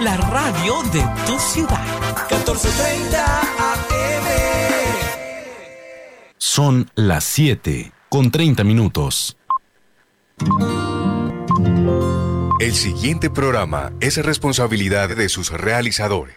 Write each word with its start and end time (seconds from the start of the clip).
la 0.00 0.16
radio 0.16 0.82
de 0.92 1.04
tu 1.26 1.38
ciudad. 1.38 1.84
1430 2.30 3.40
AM. 3.40 4.24
Son 6.36 6.90
las 6.94 7.24
7 7.24 7.92
con 8.08 8.30
30 8.30 8.64
minutos. 8.64 9.36
El 12.60 12.74
siguiente 12.74 13.30
programa 13.30 13.92
es 14.00 14.24
responsabilidad 14.24 15.08
de 15.08 15.28
sus 15.28 15.50
realizadores. 15.50 16.36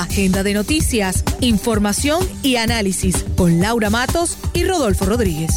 Agenda 0.00 0.42
de 0.42 0.54
noticias, 0.54 1.22
información 1.42 2.26
y 2.42 2.56
análisis 2.56 3.26
con 3.36 3.60
Laura 3.60 3.90
Matos 3.90 4.38
y 4.54 4.64
Rodolfo 4.64 5.04
Rodríguez. 5.04 5.50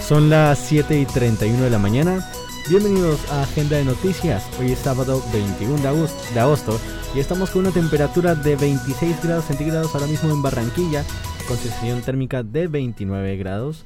Son 0.00 0.30
las 0.30 0.58
7 0.60 0.98
y 0.98 1.04
31 1.04 1.64
de 1.64 1.68
la 1.68 1.78
mañana. 1.78 2.26
Bienvenidos 2.70 3.20
a 3.30 3.42
Agenda 3.42 3.76
de 3.76 3.84
Noticias. 3.84 4.42
Hoy 4.58 4.72
es 4.72 4.78
sábado 4.78 5.22
21 5.34 5.82
de 5.82 5.88
agosto, 5.88 6.22
de 6.32 6.40
agosto 6.40 6.80
y 7.14 7.20
estamos 7.20 7.50
con 7.50 7.66
una 7.66 7.70
temperatura 7.70 8.34
de 8.34 8.56
26 8.56 9.22
grados 9.22 9.44
centígrados 9.44 9.94
ahora 9.94 10.06
mismo 10.06 10.30
en 10.30 10.40
Barranquilla, 10.40 11.04
con 11.46 11.58
sensación 11.58 12.00
térmica 12.00 12.42
de 12.42 12.68
29 12.68 13.36
grados. 13.36 13.84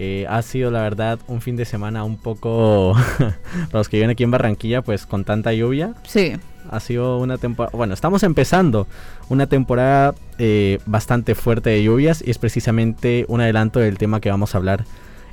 Eh, 0.00 0.26
ha 0.28 0.42
sido 0.42 0.70
la 0.70 0.80
verdad 0.80 1.18
un 1.26 1.40
fin 1.40 1.56
de 1.56 1.64
semana 1.64 2.04
un 2.04 2.18
poco, 2.18 2.94
para 3.18 3.34
los 3.72 3.88
que 3.88 3.96
viven 3.96 4.10
aquí 4.10 4.22
en 4.22 4.30
Barranquilla, 4.30 4.80
pues 4.80 5.06
con 5.06 5.24
tanta 5.24 5.52
lluvia. 5.52 5.94
Sí. 6.04 6.34
Ha 6.70 6.78
sido 6.78 7.18
una 7.18 7.36
temporada, 7.36 7.76
bueno, 7.76 7.94
estamos 7.94 8.22
empezando 8.22 8.86
una 9.28 9.48
temporada 9.48 10.14
eh, 10.38 10.78
bastante 10.86 11.34
fuerte 11.34 11.70
de 11.70 11.82
lluvias 11.82 12.22
y 12.24 12.30
es 12.30 12.38
precisamente 12.38 13.24
un 13.26 13.40
adelanto 13.40 13.80
del 13.80 13.98
tema 13.98 14.20
que 14.20 14.30
vamos 14.30 14.54
a 14.54 14.58
hablar 14.58 14.84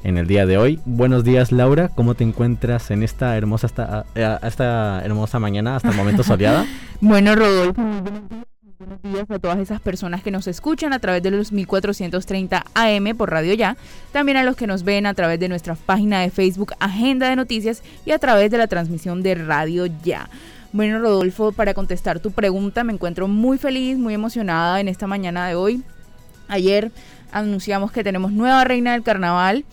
en 0.03 0.17
el 0.17 0.25
día 0.25 0.47
de 0.47 0.58
hoy. 0.58 0.80
Buenos 0.86 1.23
días 1.23 1.52
Laura, 1.52 1.89
¿cómo 1.89 2.16
te 2.16 2.23
encuentras 2.23 2.89
en 2.89 3.03
esta 3.03 3.38
hermosa, 3.38 3.67
esta, 3.67 4.05
eh, 4.16 4.38
esta 4.41 5.03
hermosa 5.05 5.38
mañana 5.38 5.75
hasta 5.75 5.89
el 5.89 5.95
momento 5.95 6.23
soleada? 6.23 6.66
bueno 7.02 7.36
Rodolfo, 7.36 7.83
buenos 7.83 8.30
días 8.30 8.55
a 9.30 9.40
todas 9.40 9.59
esas 9.59 9.80
personas 9.80 10.22
que 10.22 10.31
nos 10.31 10.48
escuchan 10.48 10.92
a 10.92 11.00
través 11.00 11.23
de 11.23 11.31
los 11.31 11.52
1430 11.52 12.66
AM 12.73 13.17
por 13.17 13.32
Radio 13.32 13.54
Ya, 13.54 13.78
también 14.12 14.38
a 14.38 14.44
los 14.44 14.58
que 14.58 14.67
nos 14.67 14.84
ven 14.84 15.06
a 15.06 15.14
través 15.14 15.40
de 15.40 15.48
nuestra 15.48 15.76
página 15.76 16.20
de 16.20 16.30
Facebook 16.30 16.73
Agenda 16.80 17.30
de 17.30 17.38
Noticias 17.38 17.84
y 18.06 18.12
a 18.12 18.20
través 18.20 18.52
de 18.52 18.58
la 18.58 18.67
transmisión 18.67 19.23
de 19.23 19.36
Radio 19.36 19.86
Ya. 20.04 20.30
Bueno, 20.73 21.00
Rodolfo, 21.00 21.54
para 21.54 21.73
contestar 21.73 22.20
tu 22.20 22.32
pregunta, 22.32 22.84
me 22.84 22.92
encuentro 22.92 23.30
muy 23.30 23.58
feliz, 23.58 23.98
muy 23.98 24.14
emocionada 24.14 24.82
en 24.82 24.89
esta 24.89 25.08
mañana 25.08 25.48
de 25.48 25.56
hoy. 25.56 25.82
Ayer 26.50 26.92
anunciamos 27.32 27.94
que 27.94 28.04
tenemos 28.04 28.34
nueva 28.34 28.66
reina 28.66 28.92
del 28.92 29.04
carnaval 29.04 29.64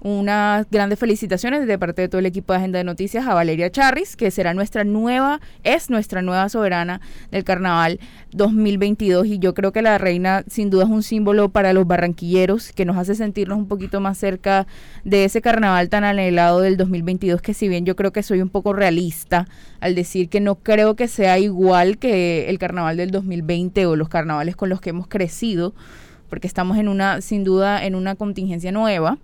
unas 0.00 0.68
grandes 0.70 0.98
felicitaciones 0.98 1.66
de 1.66 1.78
parte 1.78 2.02
de 2.02 2.08
todo 2.08 2.18
el 2.18 2.26
equipo 2.26 2.52
de 2.52 2.58
Agenda 2.58 2.78
de 2.78 2.84
Noticias 2.84 3.26
a 3.26 3.34
Valeria 3.34 3.70
Charris, 3.70 4.16
que 4.16 4.30
será 4.30 4.54
nuestra 4.54 4.84
nueva, 4.84 5.40
es 5.62 5.90
nuestra 5.90 6.22
nueva 6.22 6.48
soberana 6.48 7.00
del 7.30 7.44
Carnaval 7.44 8.00
2022 8.32 9.26
y 9.26 9.38
yo 9.38 9.54
creo 9.54 9.72
que 9.72 9.82
la 9.82 9.98
reina 9.98 10.44
sin 10.48 10.70
duda 10.70 10.84
es 10.84 10.90
un 10.90 11.02
símbolo 11.02 11.50
para 11.50 11.72
los 11.72 11.86
barranquilleros 11.86 12.72
que 12.72 12.84
nos 12.84 12.96
hace 12.96 13.14
sentirnos 13.14 13.58
un 13.58 13.68
poquito 13.68 14.00
más 14.00 14.16
cerca 14.16 14.66
de 15.04 15.24
ese 15.24 15.42
carnaval 15.42 15.88
tan 15.88 16.04
anhelado 16.04 16.60
del 16.60 16.76
2022 16.76 17.42
que 17.42 17.54
si 17.54 17.68
bien 17.68 17.84
yo 17.84 17.96
creo 17.96 18.12
que 18.12 18.22
soy 18.22 18.40
un 18.40 18.48
poco 18.48 18.72
realista 18.72 19.46
al 19.80 19.94
decir 19.94 20.28
que 20.28 20.40
no 20.40 20.56
creo 20.56 20.96
que 20.96 21.08
sea 21.08 21.38
igual 21.38 21.98
que 21.98 22.48
el 22.48 22.58
carnaval 22.58 22.96
del 22.96 23.10
2020 23.10 23.86
o 23.86 23.96
los 23.96 24.08
carnavales 24.08 24.56
con 24.56 24.68
los 24.68 24.80
que 24.80 24.90
hemos 24.90 25.08
crecido 25.08 25.74
porque 26.28 26.46
estamos 26.46 26.78
en 26.78 26.88
una 26.88 27.20
sin 27.20 27.44
duda 27.44 27.84
en 27.84 27.94
una 27.94 28.14
contingencia 28.14 28.72
nueva 28.72 29.18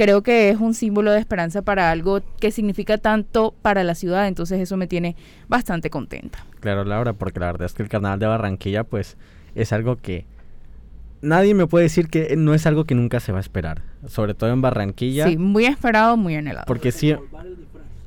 creo 0.00 0.22
que 0.22 0.48
es 0.48 0.58
un 0.58 0.72
símbolo 0.72 1.12
de 1.12 1.18
esperanza 1.18 1.60
para 1.60 1.90
algo 1.90 2.22
que 2.38 2.50
significa 2.50 2.96
tanto 2.96 3.52
para 3.60 3.84
la 3.84 3.94
ciudad, 3.94 4.28
entonces 4.28 4.58
eso 4.58 4.78
me 4.78 4.86
tiene 4.86 5.14
bastante 5.46 5.90
contenta. 5.90 6.38
Claro, 6.60 6.84
Laura, 6.84 7.12
porque 7.12 7.38
la 7.38 7.52
verdad 7.52 7.66
es 7.66 7.74
que 7.74 7.82
el 7.82 7.90
carnaval 7.90 8.18
de 8.18 8.26
Barranquilla 8.26 8.84
pues 8.84 9.18
es 9.54 9.74
algo 9.74 9.96
que 9.96 10.24
nadie 11.20 11.52
me 11.52 11.66
puede 11.66 11.82
decir 11.82 12.08
que 12.08 12.34
no 12.34 12.54
es 12.54 12.64
algo 12.64 12.84
que 12.84 12.94
nunca 12.94 13.20
se 13.20 13.30
va 13.30 13.38
a 13.38 13.42
esperar, 13.42 13.82
sobre 14.06 14.32
todo 14.32 14.50
en 14.50 14.62
Barranquilla. 14.62 15.26
Sí, 15.26 15.36
muy 15.36 15.66
esperado, 15.66 16.16
muy 16.16 16.34
anhelado. 16.34 16.64
Porque 16.66 16.92
sí 16.92 17.14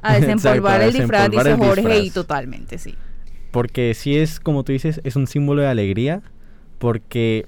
a 0.01 0.13
desempolvar 0.15 0.81
el 0.81 0.93
disfraz, 0.93 1.29
dice 1.29 1.53
Jorge, 1.53 1.99
y 1.99 2.09
totalmente, 2.09 2.79
sí. 2.79 2.95
Porque 3.51 3.93
sí 3.93 4.17
es, 4.17 4.39
como 4.39 4.63
tú 4.63 4.71
dices, 4.71 4.99
es 5.03 5.15
un 5.15 5.27
símbolo 5.27 5.61
de 5.61 5.67
alegría, 5.67 6.23
porque 6.79 7.45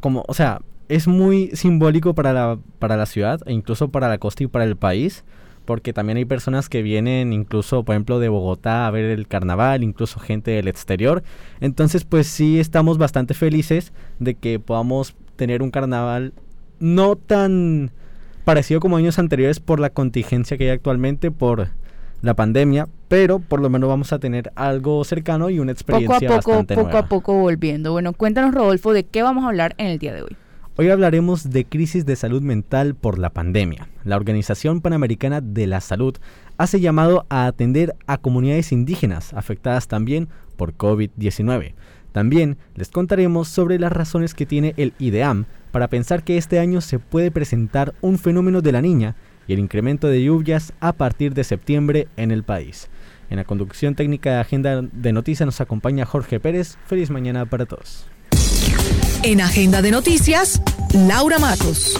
como, 0.00 0.26
o 0.28 0.34
sea, 0.34 0.60
es 0.88 1.06
muy 1.06 1.50
simbólico 1.54 2.14
para 2.14 2.32
la, 2.32 2.58
para 2.78 2.96
la 2.96 3.06
ciudad 3.06 3.40
e 3.46 3.52
incluso 3.52 3.88
para 3.88 4.08
la 4.08 4.18
costa 4.18 4.44
y 4.44 4.46
para 4.46 4.64
el 4.64 4.76
país, 4.76 5.24
porque 5.64 5.92
también 5.92 6.18
hay 6.18 6.24
personas 6.24 6.68
que 6.68 6.82
vienen 6.82 7.32
incluso, 7.32 7.84
por 7.84 7.94
ejemplo, 7.94 8.18
de 8.18 8.28
Bogotá 8.28 8.86
a 8.86 8.90
ver 8.90 9.06
el 9.06 9.26
carnaval, 9.26 9.82
incluso 9.82 10.20
gente 10.20 10.50
del 10.50 10.68
exterior. 10.68 11.22
Entonces, 11.60 12.04
pues 12.04 12.26
sí 12.26 12.60
estamos 12.60 12.98
bastante 12.98 13.34
felices 13.34 13.92
de 14.18 14.34
que 14.34 14.60
podamos 14.60 15.16
tener 15.36 15.62
un 15.62 15.70
carnaval 15.70 16.32
no 16.80 17.16
tan 17.16 17.92
parecido 18.44 18.80
como 18.80 18.98
años 18.98 19.18
anteriores 19.18 19.60
por 19.60 19.80
la 19.80 19.90
contingencia 19.90 20.58
que 20.58 20.64
hay 20.64 20.70
actualmente, 20.70 21.30
por 21.30 21.68
la 22.20 22.34
pandemia, 22.34 22.88
pero 23.08 23.38
por 23.38 23.60
lo 23.60 23.70
menos 23.70 23.88
vamos 23.88 24.12
a 24.12 24.18
tener 24.18 24.52
algo 24.54 25.04
cercano 25.04 25.50
y 25.50 25.60
una 25.60 25.72
experiencia 25.72 26.28
poco 26.28 26.32
a 26.32 26.38
poco, 26.38 26.50
bastante 26.50 26.74
poco 26.74 26.96
a 26.96 27.06
poco 27.06 27.34
volviendo. 27.34 27.92
Bueno, 27.92 28.12
cuéntanos 28.12 28.54
Rodolfo 28.54 28.92
de 28.92 29.04
qué 29.04 29.22
vamos 29.22 29.44
a 29.44 29.48
hablar 29.48 29.74
en 29.78 29.86
el 29.88 29.98
día 29.98 30.12
de 30.12 30.22
hoy. 30.22 30.36
Hoy 30.76 30.90
hablaremos 30.90 31.50
de 31.50 31.66
crisis 31.66 32.04
de 32.04 32.16
salud 32.16 32.42
mental 32.42 32.96
por 32.96 33.20
la 33.20 33.30
pandemia. 33.30 33.86
La 34.02 34.16
Organización 34.16 34.80
Panamericana 34.80 35.40
de 35.40 35.68
la 35.68 35.80
Salud 35.80 36.16
hace 36.58 36.80
llamado 36.80 37.26
a 37.28 37.46
atender 37.46 37.94
a 38.08 38.18
comunidades 38.18 38.72
indígenas 38.72 39.32
afectadas 39.34 39.86
también 39.86 40.28
por 40.56 40.74
COVID-19. 40.74 41.74
También 42.10 42.58
les 42.74 42.88
contaremos 42.88 43.46
sobre 43.46 43.78
las 43.78 43.92
razones 43.92 44.34
que 44.34 44.46
tiene 44.46 44.74
el 44.76 44.94
IDEAM 44.98 45.44
para 45.70 45.86
pensar 45.86 46.24
que 46.24 46.38
este 46.38 46.58
año 46.58 46.80
se 46.80 46.98
puede 46.98 47.30
presentar 47.30 47.94
un 48.00 48.18
fenómeno 48.18 48.60
de 48.60 48.72
la 48.72 48.82
niña 48.82 49.14
y 49.46 49.52
el 49.52 49.60
incremento 49.60 50.08
de 50.08 50.24
lluvias 50.24 50.72
a 50.80 50.92
partir 50.92 51.34
de 51.34 51.44
septiembre 51.44 52.08
en 52.16 52.32
el 52.32 52.42
país. 52.42 52.90
En 53.30 53.36
la 53.36 53.44
conducción 53.44 53.94
técnica 53.94 54.32
de 54.32 54.40
Agenda 54.40 54.82
de 54.82 55.12
Noticias 55.12 55.46
nos 55.46 55.60
acompaña 55.60 56.04
Jorge 56.04 56.40
Pérez. 56.40 56.78
Feliz 56.86 57.10
mañana 57.10 57.46
para 57.46 57.64
todos. 57.64 58.08
En 59.26 59.40
Agenda 59.40 59.80
de 59.80 59.90
Noticias, 59.90 60.60
Laura 60.92 61.38
Matos. 61.38 61.98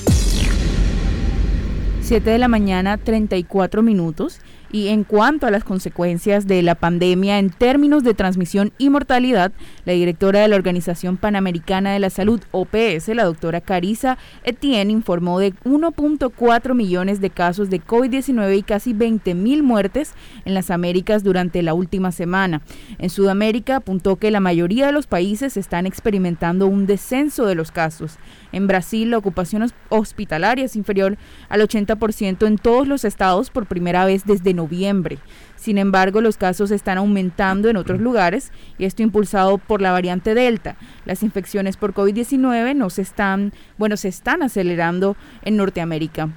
7 2.03 2.29
de 2.29 2.39
la 2.39 2.49
mañana, 2.49 2.99
34 2.99 3.83
minutos. 3.83 4.41
Y 4.75 4.89
en 4.89 5.05
cuanto 5.05 5.47
a 5.47 5.53
las 5.53 5.63
consecuencias 5.63 6.49
de 6.49 6.61
la 6.61 6.75
pandemia 6.75 7.39
en 7.39 7.51
términos 7.51 8.03
de 8.03 8.13
transmisión 8.13 8.73
y 8.77 8.91
mortalidad, 8.91 9.53
la 9.85 9.93
directora 9.93 10.41
de 10.41 10.49
la 10.49 10.57
Organización 10.57 11.17
Panamericana 11.17 11.93
de 11.93 12.01
la 12.01 12.11
Salud, 12.11 12.41
OPS, 12.51 13.07
la 13.15 13.23
doctora 13.23 13.61
Carisa 13.61 14.19
Etienne, 14.43 14.91
informó 14.91 15.39
de 15.39 15.55
1.4 15.63 16.75
millones 16.75 17.21
de 17.21 17.31
casos 17.31 17.71
de 17.71 17.81
COVID-19 17.81 18.59
y 18.59 18.63
casi 18.65 18.95
20 18.95 19.37
mil 19.37 19.63
muertes 19.63 20.13
en 20.45 20.55
las 20.55 20.73
Américas 20.73 21.23
durante 21.23 21.63
la 21.63 21.73
última 21.73 22.11
semana. 22.11 22.61
En 22.99 23.11
Sudamérica 23.11 23.77
apuntó 23.77 24.17
que 24.17 24.33
la 24.33 24.41
mayoría 24.41 24.87
de 24.87 24.93
los 24.93 25.07
países 25.07 25.57
están 25.57 25.87
experimentando 25.87 26.67
un 26.67 26.87
descenso 26.87 27.47
de 27.47 27.55
los 27.55 27.71
casos. 27.71 28.19
En 28.55 28.69
Brasil, 28.69 29.11
la 29.11 29.19
ocupación 29.19 29.69
hospitalaria 29.89 30.65
es 30.65 30.77
inferior 30.77 31.19
al 31.49 31.61
80% 31.61 32.47
en 32.47 32.57
todos 32.57 32.87
los 32.87 33.05
estados 33.05 33.51
por 33.51 33.67
primera 33.67 34.05
vez 34.05 34.27
desde 34.27 34.55
noviembre. 34.55 35.19
Sin 35.57 35.77
embargo, 35.77 36.21
los 36.21 36.37
casos 36.37 36.71
están 36.71 36.99
aumentando 36.99 37.69
en 37.69 37.77
otros 37.77 38.01
lugares 38.01 38.53
y 38.79 38.85
esto 38.85 39.03
impulsado 39.03 39.59
por 39.59 39.83
la 39.83 39.91
variante 39.91 40.35
Delta. 40.35 40.77
Las 41.05 41.25
infecciones 41.25 41.77
por 41.77 41.95
COVID-19 41.95 42.77
no 42.77 42.91
se 42.91 43.03
están, 43.03 43.53
bueno, 43.77 43.97
se 43.97 44.07
están 44.07 44.41
acelerando 44.45 45.17
en 45.43 45.57
Norteamérica. 45.57 46.29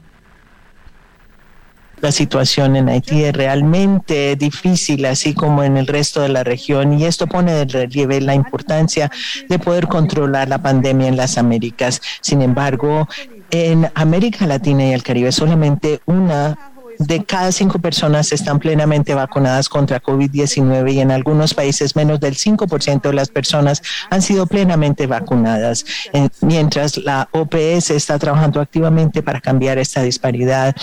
La 2.00 2.12
situación 2.12 2.76
en 2.76 2.90
Haití 2.90 3.24
es 3.24 3.34
realmente 3.34 4.36
difícil, 4.36 5.06
así 5.06 5.34
como 5.34 5.64
en 5.64 5.78
el 5.78 5.88
resto 5.88 6.22
de 6.22 6.30
la 6.30 6.44
región, 6.44 6.94
y 6.94 7.06
esto 7.06 7.26
pone 7.26 7.54
de 7.54 7.66
relieve 7.66 8.22
la 8.22 8.36
importancia 8.36 9.12
de 9.50 9.58
poder 9.58 9.88
controlar 9.88 10.48
la 10.48 10.62
pandemia 10.62 11.08
en 11.08 11.18
las 11.18 11.38
Américas. 11.38 12.02
Sin 12.22 12.42
embargo, 12.44 13.08
en 13.50 13.90
América 13.96 14.46
Latina 14.46 14.86
y 14.86 14.94
el 14.94 15.04
Caribe 15.04 15.32
solamente 15.32 16.02
una 16.06 16.72
de 17.00 17.24
cada 17.24 17.52
cinco 17.52 17.80
personas 17.80 18.32
están 18.32 18.60
plenamente 18.60 19.14
vacunadas 19.14 19.70
contra 19.70 20.02
COVID-19 20.02 20.94
y 20.94 21.00
en 21.00 21.12
algunos 21.12 21.54
países 21.54 21.96
menos 21.96 22.20
del 22.20 22.36
5% 22.36 23.02
de 23.02 23.14
las 23.14 23.30
personas 23.30 23.82
han 24.10 24.22
sido 24.22 24.48
plenamente 24.48 25.08
vacunadas, 25.08 25.86
eh, 26.14 26.30
mientras 26.42 26.98
la 26.98 27.28
OPS 27.32 27.92
está 27.92 28.18
trabajando 28.20 28.62
activamente 28.62 29.22
para 29.22 29.42
cambiar 29.42 29.78
esta 29.78 30.02
disparidad. 30.02 30.76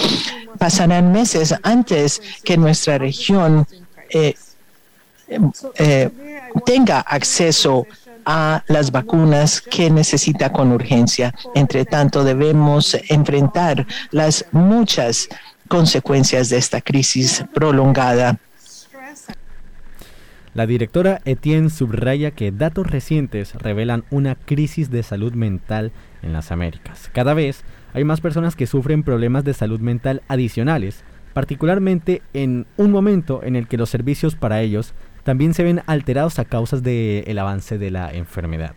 Pasarán 0.59 1.13
meses 1.13 1.55
antes 1.63 2.21
que 2.45 2.57
nuestra 2.57 2.99
región 2.99 3.67
eh, 4.11 4.35
eh, 5.79 6.11
tenga 6.65 7.01
acceso 7.01 7.87
a 8.27 8.63
las 8.69 8.91
vacunas 8.91 9.61
que 9.61 9.91
necesita 9.91 10.53
con 10.53 10.73
urgencia. 10.73 11.35
Entre 11.55 11.85
tanto, 11.85 12.25
debemos 12.25 12.97
enfrentar 13.09 13.87
las 14.11 14.47
muchas 14.53 15.29
consecuencias 15.69 16.49
de 16.49 16.59
esta 16.59 16.81
crisis 16.81 17.45
prolongada. 17.55 18.39
La 20.55 20.67
directora 20.67 21.21
Etienne 21.25 21.69
subraya 21.69 22.31
que 22.31 22.53
datos 22.53 22.87
recientes 22.87 23.55
revelan 23.55 24.05
una 24.11 24.37
crisis 24.37 24.89
de 24.89 25.03
salud 25.03 25.33
mental 25.33 25.91
en 26.23 26.33
las 26.33 26.53
Américas. 26.53 27.11
Cada 27.13 27.35
vez 27.35 27.65
hay 27.93 28.05
más 28.05 28.21
personas 28.21 28.55
que 28.55 28.69
sufren 28.69 29.03
problemas 29.03 29.43
de 29.43 29.53
salud 29.53 29.81
mental 29.81 30.23
adicionales, 30.29 31.03
particularmente 31.33 32.23
en 32.35 32.67
un 32.77 32.93
momento 32.93 33.43
en 33.43 33.57
el 33.57 33.67
que 33.67 33.77
los 33.77 33.91
servicios 33.91 34.37
para 34.37 34.63
ellos 34.63 34.95
también 35.25 35.55
se 35.55 35.65
ven 35.65 35.83
alterados 35.87 36.39
a 36.39 36.45
causa 36.45 36.77
del 36.77 37.39
avance 37.39 37.77
de 37.77 37.91
la 37.91 38.13
enfermedad. 38.13 38.75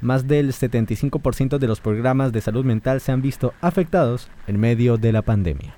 Más 0.00 0.28
del 0.28 0.52
75% 0.52 1.58
de 1.58 1.66
los 1.66 1.80
programas 1.80 2.32
de 2.32 2.40
salud 2.40 2.64
mental 2.64 3.00
se 3.00 3.12
han 3.12 3.20
visto 3.20 3.52
afectados 3.60 4.28
en 4.46 4.58
medio 4.60 4.96
de 4.96 5.12
la 5.12 5.22
pandemia. 5.22 5.77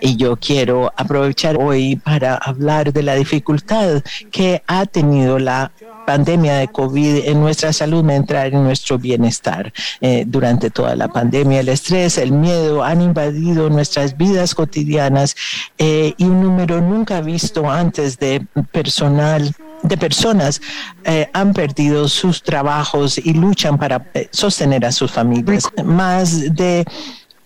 Y 0.00 0.16
yo 0.16 0.36
quiero 0.36 0.92
aprovechar 0.96 1.56
hoy 1.56 1.96
para 1.96 2.36
hablar 2.36 2.92
de 2.92 3.02
la 3.02 3.14
dificultad 3.14 4.02
que 4.30 4.62
ha 4.66 4.86
tenido 4.86 5.38
la 5.38 5.72
pandemia 6.06 6.54
de 6.54 6.68
COVID 6.68 7.26
en 7.26 7.40
nuestra 7.40 7.72
salud 7.72 8.04
mental 8.04 8.52
y 8.52 8.56
en 8.56 8.64
nuestro 8.64 8.98
bienestar. 8.98 9.72
Eh, 10.00 10.24
durante 10.26 10.70
toda 10.70 10.94
la 10.94 11.08
pandemia, 11.08 11.60
el 11.60 11.68
estrés, 11.68 12.16
el 12.16 12.32
miedo 12.32 12.82
han 12.82 13.02
invadido 13.02 13.68
nuestras 13.68 14.16
vidas 14.16 14.54
cotidianas 14.54 15.34
eh, 15.78 16.14
y 16.16 16.24
un 16.24 16.42
número 16.42 16.80
nunca 16.80 17.20
visto 17.20 17.70
antes 17.70 18.18
de 18.18 18.46
personal 18.72 19.52
de 19.82 19.96
personas 19.96 20.60
eh, 21.04 21.28
han 21.32 21.52
perdido 21.52 22.08
sus 22.08 22.42
trabajos 22.42 23.18
y 23.18 23.34
luchan 23.34 23.78
para 23.78 24.10
sostener 24.30 24.84
a 24.84 24.92
sus 24.92 25.12
familias. 25.12 25.64
Más 25.84 26.54
de 26.54 26.84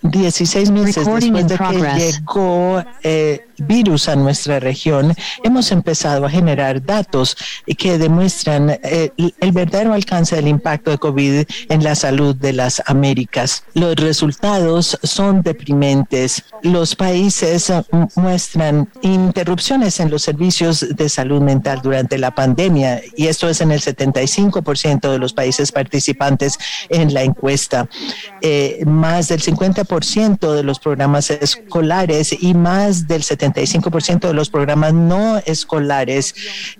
16 0.03 0.71
meses 0.71 0.97
después 0.97 1.25
de 1.25 1.57
que 1.57 1.99
llegó 1.99 2.83
eh, 3.03 3.47
virus 3.61 4.09
a 4.09 4.17
nuestra 4.17 4.61
región, 4.61 5.15
hemos 5.43 5.73
empezado 5.73 6.27
a 6.27 6.31
generar 6.31 6.85
datos 6.85 7.37
que 7.79 7.99
demuestran 7.99 8.71
eh, 8.83 9.11
el 9.17 9.53
verdadero 9.53 9.93
alcance 9.93 10.37
del 10.37 10.49
impacto 10.49 10.91
de 10.91 10.99
COVID 10.99 11.45
en 11.69 11.85
la 11.85 11.95
salud 11.95 12.35
de 12.35 12.53
las 12.53 12.83
Américas. 12.87 13.65
Los 13.75 13.97
resultados 13.97 14.99
son 15.03 15.43
deprimentes. 15.43 16.45
Los 16.63 16.95
países 16.95 17.73
muestran 18.15 18.89
interrupciones 19.03 20.01
en 20.01 20.11
los 20.11 20.23
servicios 20.23 20.87
de 20.97 21.09
salud 21.09 21.41
mental 21.41 21.81
durante 21.83 22.19
la 22.19 22.35
pandemia 22.35 23.01
y 23.17 23.27
esto 23.27 23.49
es 23.49 23.61
en 23.61 23.73
el 23.73 23.81
75% 23.81 25.11
de 25.11 25.19
los 25.19 25.33
países 25.33 25.73
participantes 25.73 26.59
en 26.89 27.15
la 27.15 27.23
encuesta. 27.23 27.89
Eh, 28.43 28.83
más 28.87 29.29
del 29.29 29.43
50% 29.43 30.53
de 30.55 30.63
los 30.63 30.79
programas 30.79 31.31
escolares 31.31 32.35
y 32.41 32.55
más 32.55 33.07
del 33.07 33.23
70 33.23 33.50
75% 33.53 34.29
de 34.29 34.35
los 34.35 34.51
programas 34.51 34.95
no 34.95 35.39
escolares 35.39 36.35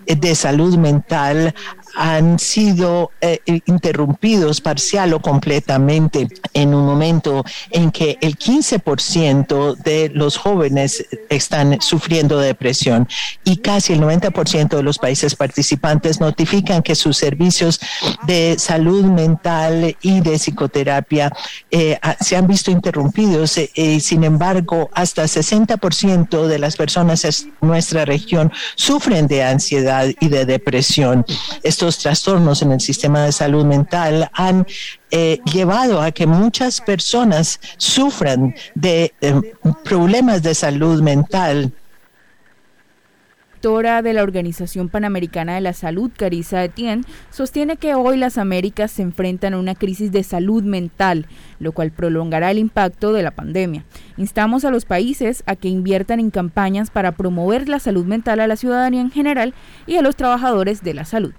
de 0.05 0.35
salud 0.35 0.77
mental 0.77 1.53
han 1.95 2.39
sido 2.39 3.11
eh, 3.21 3.39
interrumpidos 3.65 4.61
parcial 4.61 5.13
o 5.13 5.21
completamente 5.21 6.27
en 6.53 6.73
un 6.73 6.85
momento 6.85 7.43
en 7.69 7.91
que 7.91 8.17
el 8.21 8.37
15% 8.37 9.75
de 9.77 10.09
los 10.13 10.37
jóvenes 10.37 11.05
están 11.29 11.81
sufriendo 11.81 12.39
depresión 12.39 13.07
y 13.43 13.57
casi 13.57 13.93
el 13.93 14.01
90% 14.01 14.69
de 14.69 14.83
los 14.83 14.97
países 14.97 15.35
participantes 15.35 16.19
notifican 16.19 16.81
que 16.81 16.95
sus 16.95 17.17
servicios 17.17 17.79
de 18.27 18.55
salud 18.57 19.05
mental 19.05 19.95
y 20.01 20.21
de 20.21 20.37
psicoterapia 20.37 21.31
eh, 21.69 21.99
se 22.19 22.35
han 22.35 22.47
visto 22.47 22.71
interrumpidos. 22.71 23.59
sin 23.99 24.23
embargo, 24.23 24.89
hasta 24.93 25.23
60% 25.23 26.47
de 26.47 26.59
las 26.59 26.75
personas 26.75 27.25
en 27.25 27.53
nuestra 27.61 28.05
región 28.05 28.51
sufren 28.75 29.27
de 29.27 29.43
ansiedad 29.43 30.07
y 30.19 30.27
de 30.29 30.45
depresión. 30.45 31.25
Estos 31.81 31.97
trastornos 31.97 32.61
en 32.61 32.73
el 32.73 32.79
sistema 32.79 33.23
de 33.25 33.31
salud 33.31 33.65
mental 33.65 34.29
han 34.33 34.67
eh, 35.09 35.39
llevado 35.51 35.99
a 35.99 36.11
que 36.11 36.27
muchas 36.27 36.79
personas 36.79 37.59
sufran 37.77 38.53
de 38.75 39.15
problemas 39.83 40.43
de 40.43 40.53
salud 40.53 41.01
mental 41.01 41.73
directora 43.61 44.01
de 44.01 44.13
la 44.13 44.23
Organización 44.23 44.89
Panamericana 44.89 45.53
de 45.53 45.61
la 45.61 45.73
Salud, 45.73 46.09
Carissa 46.17 46.63
Etienne, 46.63 47.03
sostiene 47.29 47.77
que 47.77 47.93
hoy 47.93 48.17
las 48.17 48.39
Américas 48.39 48.89
se 48.89 49.03
enfrentan 49.03 49.53
a 49.53 49.59
una 49.59 49.75
crisis 49.75 50.11
de 50.11 50.23
salud 50.23 50.63
mental, 50.63 51.27
lo 51.59 51.71
cual 51.71 51.91
prolongará 51.91 52.49
el 52.49 52.57
impacto 52.57 53.13
de 53.13 53.21
la 53.21 53.29
pandemia. 53.29 53.85
Instamos 54.17 54.65
a 54.65 54.71
los 54.71 54.85
países 54.85 55.43
a 55.45 55.55
que 55.55 55.67
inviertan 55.67 56.19
en 56.19 56.31
campañas 56.31 56.89
para 56.89 57.11
promover 57.11 57.69
la 57.69 57.77
salud 57.77 58.05
mental 58.05 58.39
a 58.39 58.47
la 58.47 58.55
ciudadanía 58.55 59.01
en 59.01 59.11
general 59.11 59.53
y 59.85 59.97
a 59.97 60.01
los 60.01 60.15
trabajadores 60.15 60.81
de 60.81 60.95
la 60.95 61.05
salud. 61.05 61.33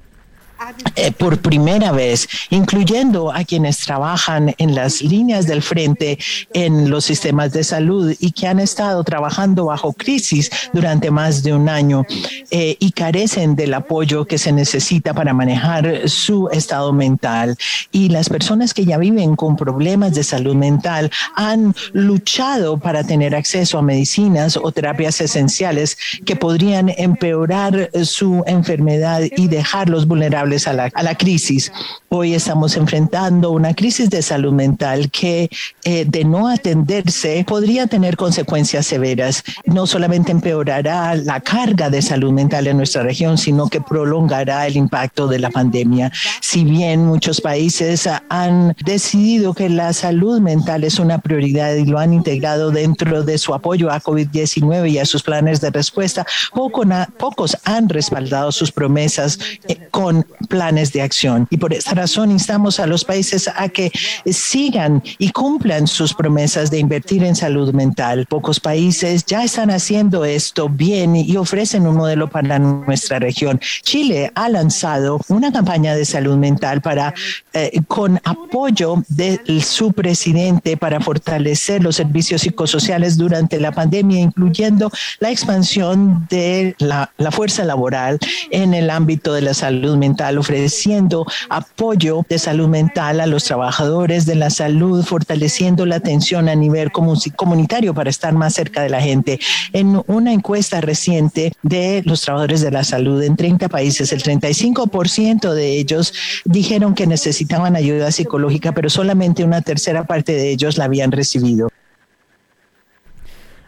Eh, 0.95 1.11
por 1.11 1.39
primera 1.39 1.91
vez, 1.91 2.29
incluyendo 2.51 3.33
a 3.33 3.45
quienes 3.45 3.79
trabajan 3.79 4.55
en 4.59 4.75
las 4.75 5.01
líneas 5.01 5.47
del 5.47 5.63
frente 5.63 6.19
en 6.53 6.91
los 6.91 7.05
sistemas 7.05 7.53
de 7.53 7.65
salud 7.65 8.15
y 8.21 8.33
que 8.33 8.47
han 8.47 8.61
estado 8.61 9.03
trabajando 9.03 9.67
bajo 9.67 9.93
crisis 9.93 10.51
durante 10.73 11.11
más 11.11 11.43
de 11.43 11.55
un 11.55 11.69
año 11.69 12.05
eh, 12.51 12.77
y 12.79 12.93
carecen 12.93 13.57
del 13.57 13.75
apoyo 13.75 14.27
que 14.27 14.39
se 14.39 14.53
necesita 14.53 15.15
para 15.15 15.33
manejar 15.33 16.09
su 16.09 16.49
estado 16.51 16.93
mental. 16.93 17.57
Y 17.91 18.11
las 18.11 18.29
personas 18.29 18.75
que 18.75 18.85
ya 18.85 18.99
viven 18.99 19.35
con 19.35 19.57
problemas 19.57 20.15
de 20.15 20.23
salud 20.25 20.55
mental 20.55 21.11
han 21.35 21.75
luchado 21.93 22.79
para 22.79 23.03
tener 23.03 23.35
acceso 23.35 23.79
a 23.79 23.83
medicinas 23.83 24.57
o 24.57 24.71
terapias 24.73 25.21
esenciales 25.21 25.97
que 26.25 26.37
podrían 26.37 26.91
empeorar 26.91 27.91
su 28.05 28.45
enfermedad 28.47 29.23
y 29.37 29.49
dejarlos 29.49 30.07
vulnerables 30.07 30.52
a 30.53 30.73
la, 30.75 31.15
crisis. 31.15 31.73
Hoy 32.11 32.35
estamos 32.35 32.77
enfrentando 32.77 33.53
una 33.53 33.73
crisis 33.73 34.11
de 34.11 34.21
salud 34.21 34.53
mental 34.53 35.11
que 35.11 35.49
eh, 35.85 36.05
de 36.07 36.25
no 36.25 36.49
atenderse 36.49 37.43
podría 37.49 37.87
tener 37.87 38.19
consecuencias 38.19 38.87
severas. 38.87 39.43
No 39.65 39.87
solamente 39.87 40.31
empeorará 40.31 41.15
la 41.15 41.41
carga 41.41 41.89
de 41.89 42.03
salud 42.03 42.33
mental 42.33 42.67
en 42.67 42.77
nuestra 42.77 43.03
región, 43.03 43.39
sino 43.39 43.69
que 43.69 43.81
prolongará 43.81 44.67
el 44.67 44.77
impacto 44.77 45.27
de 45.27 45.39
la 45.39 45.49
pandemia. 45.49 46.13
Si 46.43 46.65
bien 46.65 47.07
muchos 47.07 47.41
países 47.41 48.07
han 48.29 48.77
decidido 48.85 49.55
que 49.55 49.71
la 49.71 49.95
salud 49.95 50.39
mental 50.41 50.85
es 50.85 50.99
una 50.99 51.19
prioridad 51.19 51.75
y 51.77 51.87
lo 51.87 51.99
han 51.99 52.13
integrado 52.13 52.71
dentro 52.71 53.23
de 53.23 53.39
su 53.39 53.55
apoyo 53.55 53.91
a 53.91 54.03
COVID-19 54.03 54.91
y 54.91 54.99
a 54.99 55.07
sus 55.07 55.23
planes 55.23 55.63
de 55.63 55.71
respuesta, 55.71 56.27
poco 56.53 56.83
pocos 57.19 57.57
han 57.65 57.89
respaldado 57.89 58.53
sus 58.53 58.73
promesas 58.73 59.39
eh, 59.69 59.89
con 59.91 60.27
planes 60.43 60.93
de 60.93 61.03
acción. 61.03 61.47
Y 61.51 61.57
por 61.57 61.73
esta 61.73 61.95
razón 61.95 62.31
instamos 62.31 62.81
a 62.81 62.87
los 62.87 63.05
países 63.05 63.49
a 63.55 63.69
que 63.69 63.91
sigan 64.27 65.03
y 65.19 65.31
cumplan 65.31 65.87
sus 65.87 66.15
promesas 66.15 66.71
de 66.71 66.79
invertir 66.79 67.25
en 67.25 67.37
salud 67.37 67.73
mental. 67.73 68.27
Pocos 68.27 68.61
países 68.61 69.25
ya 69.27 69.45
están 69.45 69.71
haciendo 69.71 70.25
esto 70.25 70.69
bien 70.69 71.17
y 71.17 71.37
ofrecen 71.37 71.87
un 71.87 71.97
modelo 71.97 72.29
para 72.29 72.59
nuestra 72.59 73.19
región. 73.19 73.61
Chile 73.83 74.31
ha 74.35 74.49
lanzado 74.49 75.21
una 75.29 75.53
campaña 75.53 75.95
de 75.95 76.05
salud 76.05 76.37
mental 76.37 76.81
para 76.81 77.15
eh, 77.53 77.81
con 77.89 78.21
apoyo 78.25 79.03
de 79.09 79.41
su 79.61 79.93
presidente 79.93 80.77
para 80.77 81.01
fortalecer 81.01 81.83
los 81.83 81.97
servicios 81.97 82.43
psicosociales 82.43 83.17
durante 83.17 83.61
la 83.61 83.73
pandemia, 83.73 84.21
incluyendo 84.21 84.91
la 85.21 85.31
expansión 85.31 86.27
de 86.31 86.75
la, 86.79 87.11
la 87.19 87.31
fuerza 87.31 87.65
laboral 87.65 88.19
en 88.51 88.75
el 88.75 88.91
ámbito 88.91 89.33
de 89.33 89.43
la 89.43 89.55
salud 89.55 89.97
mental 89.97 90.32
ofreciendo 90.39 91.27
apoyo 91.49 92.25
de 92.29 92.39
salud 92.39 92.69
mental 92.69 93.21
a 93.21 93.27
los 93.27 93.45
trabajadores 93.45 94.27
de 94.27 94.35
la 94.35 94.51
salud, 94.51 95.05
fortaleciendo 95.05 95.87
la 95.87 95.97
atención 95.97 96.49
a 96.49 96.55
nivel 96.55 96.91
comunitario 96.93 97.95
para 97.95 98.11
estar 98.11 98.33
más 98.35 98.55
cerca 98.55 98.83
de 98.83 98.91
la 98.91 99.01
gente. 99.01 99.39
En 99.73 100.03
una 100.07 100.33
encuesta 100.33 100.81
reciente 100.81 101.53
de 101.63 102.03
los 102.05 102.23
trabajadores 102.23 102.61
de 102.61 102.71
la 102.71 102.85
salud 102.85 103.23
en 103.23 103.37
30 103.37 103.69
países, 103.69 104.13
el 104.13 104.23
35% 104.23 105.53
de 105.53 105.79
ellos 105.79 106.13
dijeron 106.45 106.95
que 106.95 107.07
necesitaban 107.07 107.77
ayuda 107.77 108.13
psicológica, 108.13 108.73
pero 108.73 108.91
solamente 108.91 109.45
una 109.45 109.63
tercera 109.63 110.05
parte 110.05 110.33
de 110.33 110.51
ellos 110.51 110.79
la 110.79 110.85
habían 110.85 111.13
recibido. 111.13 111.69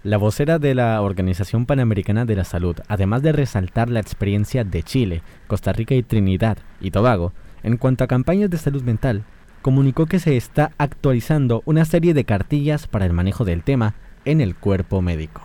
La 0.04 0.18
vocera 0.18 0.58
de 0.58 0.74
la 0.74 1.00
Organización 1.00 1.64
Panamericana 1.64 2.26
de 2.26 2.36
la 2.36 2.44
Salud, 2.44 2.76
además 2.88 3.22
de 3.22 3.32
resaltar 3.32 3.88
la 3.88 4.00
experiencia 4.00 4.62
de 4.62 4.82
Chile, 4.82 5.22
Costa 5.46 5.72
Rica 5.72 5.94
y 5.94 6.02
Trinidad 6.02 6.58
y 6.78 6.90
Tobago, 6.90 7.32
en 7.62 7.78
cuanto 7.78 8.04
a 8.04 8.06
campañas 8.06 8.50
de 8.50 8.58
salud 8.58 8.82
mental, 8.82 9.24
comunicó 9.62 10.04
que 10.04 10.18
se 10.18 10.36
está 10.36 10.72
actualizando 10.76 11.62
una 11.64 11.86
serie 11.86 12.12
de 12.12 12.24
cartillas 12.24 12.86
para 12.86 13.06
el 13.06 13.14
manejo 13.14 13.46
del 13.46 13.62
tema 13.62 13.94
en 14.26 14.42
el 14.42 14.54
cuerpo 14.54 15.00
médico. 15.00 15.43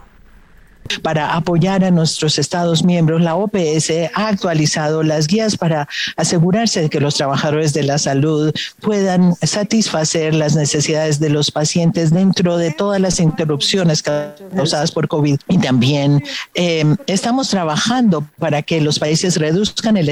Para 1.02 1.36
apoyar 1.36 1.84
a 1.84 1.92
nuestros 1.92 2.40
Estados 2.40 2.84
miembros, 2.84 3.22
la 3.22 3.36
OPS 3.36 3.92
ha 4.14 4.28
actualizado 4.28 5.04
las 5.04 5.28
guías 5.28 5.58
para 5.58 5.88
asegurarse 6.16 6.82
de 6.82 6.90
que 6.90 7.00
los 7.00 7.16
trabajadores 7.16 7.74
de 7.74 7.84
la 7.84 7.98
salud 7.98 8.52
puedan 8.82 9.36
satisfacer 9.36 10.34
las 10.34 10.56
necesidades 10.56 11.20
de 11.20 11.30
los 11.30 11.52
pacientes 11.52 12.12
dentro 12.12 12.58
de 12.58 12.72
todas 12.72 13.00
las 13.00 13.20
interrupciones 13.20 14.04
causadas 14.04 14.92
por 14.92 15.08
COVID. 15.08 15.40
Y 15.48 15.58
también 15.60 16.24
eh, 16.56 16.96
estamos 17.08 17.50
trabajando 17.50 18.26
para 18.40 18.62
que 18.62 18.82
los 18.82 19.00
países 19.00 19.38
reduzcan 19.38 19.98
el, 19.98 20.10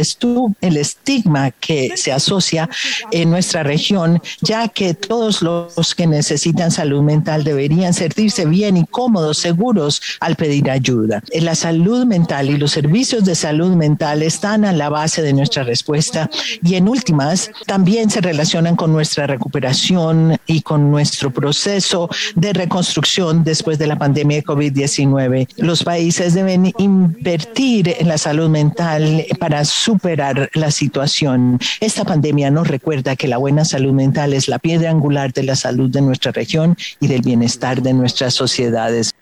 el 0.61 0.77
estigma 0.77 1.51
que 1.51 1.93
se 1.95 2.11
asocia 2.11 2.69
en 3.11 3.29
nuestra 3.29 3.63
región, 3.63 4.21
ya 4.41 4.67
que 4.67 4.93
todos 4.93 5.41
los 5.41 5.95
que 5.95 6.07
necesitan 6.07 6.71
salud 6.71 7.01
mental 7.01 7.43
deberían 7.43 7.93
sentirse 7.93 8.45
bien 8.45 8.77
y 8.77 8.85
cómodos, 8.85 9.37
seguros 9.37 10.01
al 10.19 10.35
pedir 10.35 10.66
ayuda. 10.69 11.23
La 11.41 11.55
salud 11.55 12.05
mental 12.05 12.49
y 12.49 12.57
los 12.57 12.71
servicios 12.71 13.25
de 13.25 13.35
salud 13.35 13.75
mental 13.75 14.23
están 14.23 14.65
a 14.65 14.73
la 14.73 14.89
base 14.89 15.21
de 15.21 15.33
nuestra 15.33 15.63
respuesta 15.63 16.29
y 16.63 16.75
en 16.75 16.87
últimas 16.87 17.51
también 17.65 18.09
se 18.09 18.21
relacionan 18.21 18.75
con 18.75 18.91
nuestra 18.91 19.27
recuperación 19.27 20.37
y 20.45 20.61
con 20.61 20.91
nuestro 20.91 21.31
proceso 21.31 22.09
de 22.35 22.53
reconstrucción 22.53 23.43
después 23.43 23.77
de 23.79 23.87
la 23.87 23.97
pandemia 23.97 24.37
de 24.37 24.43
COVID-19. 24.43 25.47
Los 25.57 25.83
países 25.83 26.33
deben 26.33 26.73
invertir 26.77 27.95
en 27.99 28.07
la 28.07 28.17
salud 28.17 28.49
mental 28.49 29.25
para 29.39 29.65
superar 29.65 30.49
la 30.53 30.71
situación. 30.71 31.59
Esta 31.79 32.03
pandemia 32.03 32.51
nos 32.51 32.67
recuerda 32.67 33.15
que 33.15 33.27
la 33.27 33.37
buena 33.37 33.65
salud 33.65 33.93
mental 33.93 34.33
es 34.33 34.47
la 34.47 34.59
piedra 34.59 34.89
angular 34.89 35.33
de 35.33 35.43
la 35.43 35.55
salud 35.55 35.89
de 35.89 36.01
nuestra 36.01 36.31
región 36.31 36.77
y 36.99 37.07
del 37.07 37.21
bienestar 37.21 37.81
de 37.81 37.93
nuestras 37.93 38.33
sociedades. 38.33 39.13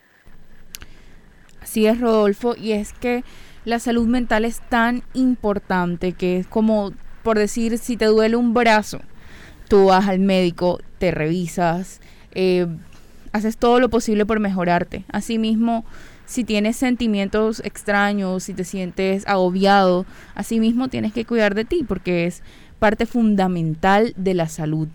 Así 1.76 1.88
es, 1.88 2.00
Rodolfo, 2.00 2.56
y 2.56 2.72
es 2.72 2.94
que 2.94 3.26
la 3.66 3.80
salud 3.80 4.08
mental 4.08 4.46
es 4.46 4.62
tan 4.62 5.04
importante 5.14 6.14
que 6.14 6.38
es 6.38 6.48
como, 6.48 6.94
por 7.22 7.38
decir, 7.38 7.80
si 7.80 7.98
te 7.98 8.06
duele 8.06 8.38
un 8.38 8.54
brazo, 8.54 9.02
tú 9.68 9.88
vas 9.88 10.08
al 10.08 10.20
médico, 10.20 10.80
te 11.00 11.12
revisas, 11.12 12.00
eh, 12.34 12.66
haces 13.34 13.58
todo 13.58 13.82
lo 13.82 13.90
posible 13.90 14.26
por 14.26 14.40
mejorarte. 14.40 15.04
Asimismo, 15.12 15.84
si 16.26 16.46
tienes 16.46 16.78
sentimientos 16.78 17.62
extraños, 17.66 18.44
si 18.44 18.54
te 18.54 18.64
sientes 18.64 19.28
agobiado, 19.28 20.06
asimismo 20.34 20.88
tienes 20.88 21.12
que 21.12 21.26
cuidar 21.26 21.56
de 21.56 21.66
ti 21.66 21.84
porque 21.86 22.26
es 22.26 22.42
parte 22.80 23.06
fundamental 23.06 24.14
de 24.16 24.34
la 24.34 24.48
salud. 24.48 24.88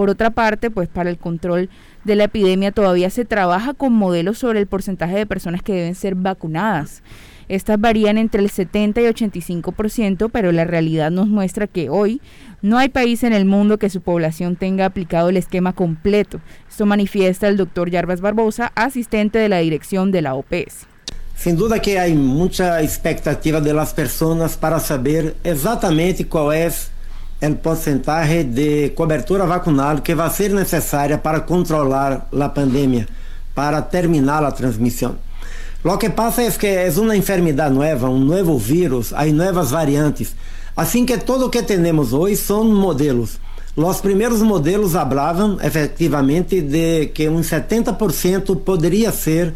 Por 0.00 0.08
otra 0.08 0.30
parte, 0.30 0.70
pues 0.70 0.88
para 0.88 1.10
el 1.10 1.18
control 1.18 1.68
de 2.04 2.16
la 2.16 2.24
epidemia 2.24 2.72
todavía 2.72 3.10
se 3.10 3.26
trabaja 3.26 3.74
con 3.74 3.92
modelos 3.92 4.38
sobre 4.38 4.58
el 4.58 4.66
porcentaje 4.66 5.14
de 5.14 5.26
personas 5.26 5.62
que 5.62 5.74
deben 5.74 5.94
ser 5.94 6.14
vacunadas. 6.14 7.02
Estas 7.48 7.78
varían 7.78 8.16
entre 8.16 8.40
el 8.40 8.48
70 8.48 9.02
y 9.02 9.04
85%, 9.04 10.30
pero 10.32 10.52
la 10.52 10.64
realidad 10.64 11.10
nos 11.10 11.28
muestra 11.28 11.66
que 11.66 11.90
hoy 11.90 12.22
no 12.62 12.78
hay 12.78 12.88
país 12.88 13.24
en 13.24 13.34
el 13.34 13.44
mundo 13.44 13.78
que 13.78 13.90
su 13.90 14.00
población 14.00 14.56
tenga 14.56 14.86
aplicado 14.86 15.28
el 15.28 15.36
esquema 15.36 15.74
completo. 15.74 16.40
Esto 16.66 16.86
manifiesta 16.86 17.46
el 17.48 17.58
doctor 17.58 17.90
Yarbas 17.90 18.22
Barbosa, 18.22 18.72
asistente 18.76 19.38
de 19.38 19.50
la 19.50 19.58
dirección 19.58 20.12
de 20.12 20.22
la 20.22 20.32
OPS. 20.32 20.86
Sin 21.36 21.56
duda 21.56 21.78
que 21.78 21.98
hay 21.98 22.14
mucha 22.14 22.80
expectativa 22.80 23.60
de 23.60 23.74
las 23.74 23.92
personas 23.92 24.56
para 24.56 24.80
saber 24.80 25.36
exactamente 25.44 26.26
cuál 26.26 26.56
es 26.56 26.90
o 27.42 27.54
porcentaje 27.56 28.44
de 28.44 28.90
cobertura 28.90 29.46
vacunal 29.46 29.98
que 29.98 30.14
vai 30.14 30.30
ser 30.30 30.50
necessária 30.50 31.16
para 31.16 31.40
controlar 31.40 32.28
a 32.38 32.48
pandemia, 32.48 33.06
para 33.54 33.80
terminar 33.80 34.44
a 34.44 34.52
transmissão. 34.52 35.16
Lo 35.82 35.96
que 35.96 36.10
pasa 36.10 36.42
es 36.42 36.58
que 36.58 36.66
é 36.66 36.90
uma 36.98 37.16
enfermidade 37.16 37.74
nova, 37.74 38.10
um 38.10 38.18
novo 38.18 38.58
vírus, 38.58 39.14
há 39.14 39.24
novas 39.26 39.70
variantes. 39.70 40.36
Assim 40.76 41.06
que 41.06 41.16
tudo 41.16 41.48
que 41.48 41.62
temos 41.62 42.12
hoje 42.12 42.36
são 42.36 42.64
modelos. 42.64 43.40
Os 43.74 44.00
primeiros 44.00 44.42
modelos 44.42 44.92
falavam 44.92 45.56
efetivamente 45.62 46.60
de 46.60 47.06
que 47.06 47.30
um 47.30 47.40
70% 47.40 48.56
poderia 48.56 49.10
ser 49.10 49.54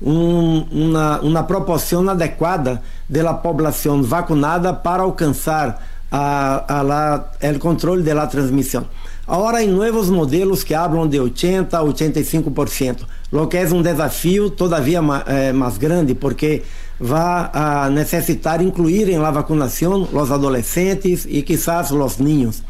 um, 0.00 0.60
uma, 0.70 1.20
uma 1.20 1.42
proporção 1.42 2.08
adequada 2.08 2.80
da 3.06 3.34
população 3.34 4.02
vacunada 4.02 4.72
para 4.72 5.02
alcançar 5.02 5.82
a, 6.10 6.56
a 6.56 6.82
la, 6.82 7.32
el 7.40 7.58
de 8.04 8.14
la 8.14 8.28
transmisión. 8.28 8.86
Ahora 9.26 9.58
hay 9.58 9.66
nuevos 9.66 10.10
modelos 10.10 10.64
que 10.64 10.74
hablan 10.74 11.10
de 11.10 11.20
80 11.20 11.76
a 11.76 11.82
85%, 11.82 12.96
lo 13.30 13.48
que 13.48 13.60
es 13.60 13.72
un 13.72 13.82
desafío 13.82 14.50
todavía 14.52 15.02
más, 15.02 15.24
eh, 15.28 15.52
grande 15.78 16.14
porque 16.14 16.64
va 17.00 17.50
a 17.84 17.90
necesitar 17.90 18.62
incluir 18.62 19.10
en 19.10 19.22
la 19.22 19.30
vacunación 19.30 20.08
los 20.12 20.30
adolescentes 20.30 21.26
y 21.26 21.42
quizás 21.42 21.90
los 21.90 22.18
niños. 22.18 22.62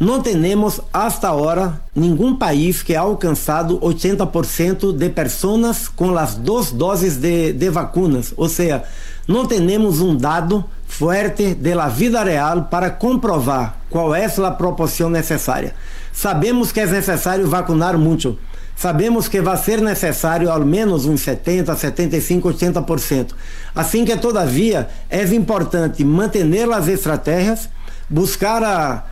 Não 0.00 0.22
temos 0.22 0.80
hasta 0.92 1.28
agora 1.28 1.82
nenhum 1.92 2.36
país 2.36 2.84
que 2.84 2.94
ha 2.94 3.00
alcançado 3.00 3.80
80% 3.80 4.92
de 4.92 5.08
pessoas 5.08 5.88
com 5.88 6.16
as 6.16 6.36
duas 6.36 6.70
doses 6.70 7.16
de, 7.16 7.52
de 7.52 7.68
vacunas. 7.68 8.32
Ou 8.36 8.48
seja, 8.48 8.84
não 9.28 9.44
temos 9.44 10.00
um 10.00 10.16
dado 10.16 10.64
forte 10.86 11.54
da 11.54 11.86
vida 11.88 12.24
real 12.24 12.62
para 12.64 12.90
comprovar 12.90 13.76
qual 13.90 14.14
é 14.14 14.24
a 14.24 14.50
proporção 14.50 15.10
necessária. 15.10 15.74
Sabemos 16.12 16.72
que 16.72 16.80
é 16.80 16.86
necessário 16.86 17.46
vacunar 17.46 17.98
muito. 17.98 18.38
Sabemos 18.74 19.28
que 19.28 19.40
vai 19.40 19.56
ser 19.56 19.82
necessário 19.82 20.50
ao 20.50 20.64
menos 20.64 21.04
uns 21.04 21.20
70, 21.20 21.76
75, 21.76 22.48
80%. 22.48 23.32
Assim 23.74 24.04
que, 24.04 24.16
todavia, 24.16 24.88
é 25.10 25.22
importante 25.24 26.02
manter 26.04 26.72
as 26.72 26.88
estratégias, 26.88 27.68
buscar 28.08 28.62
a 28.62 29.04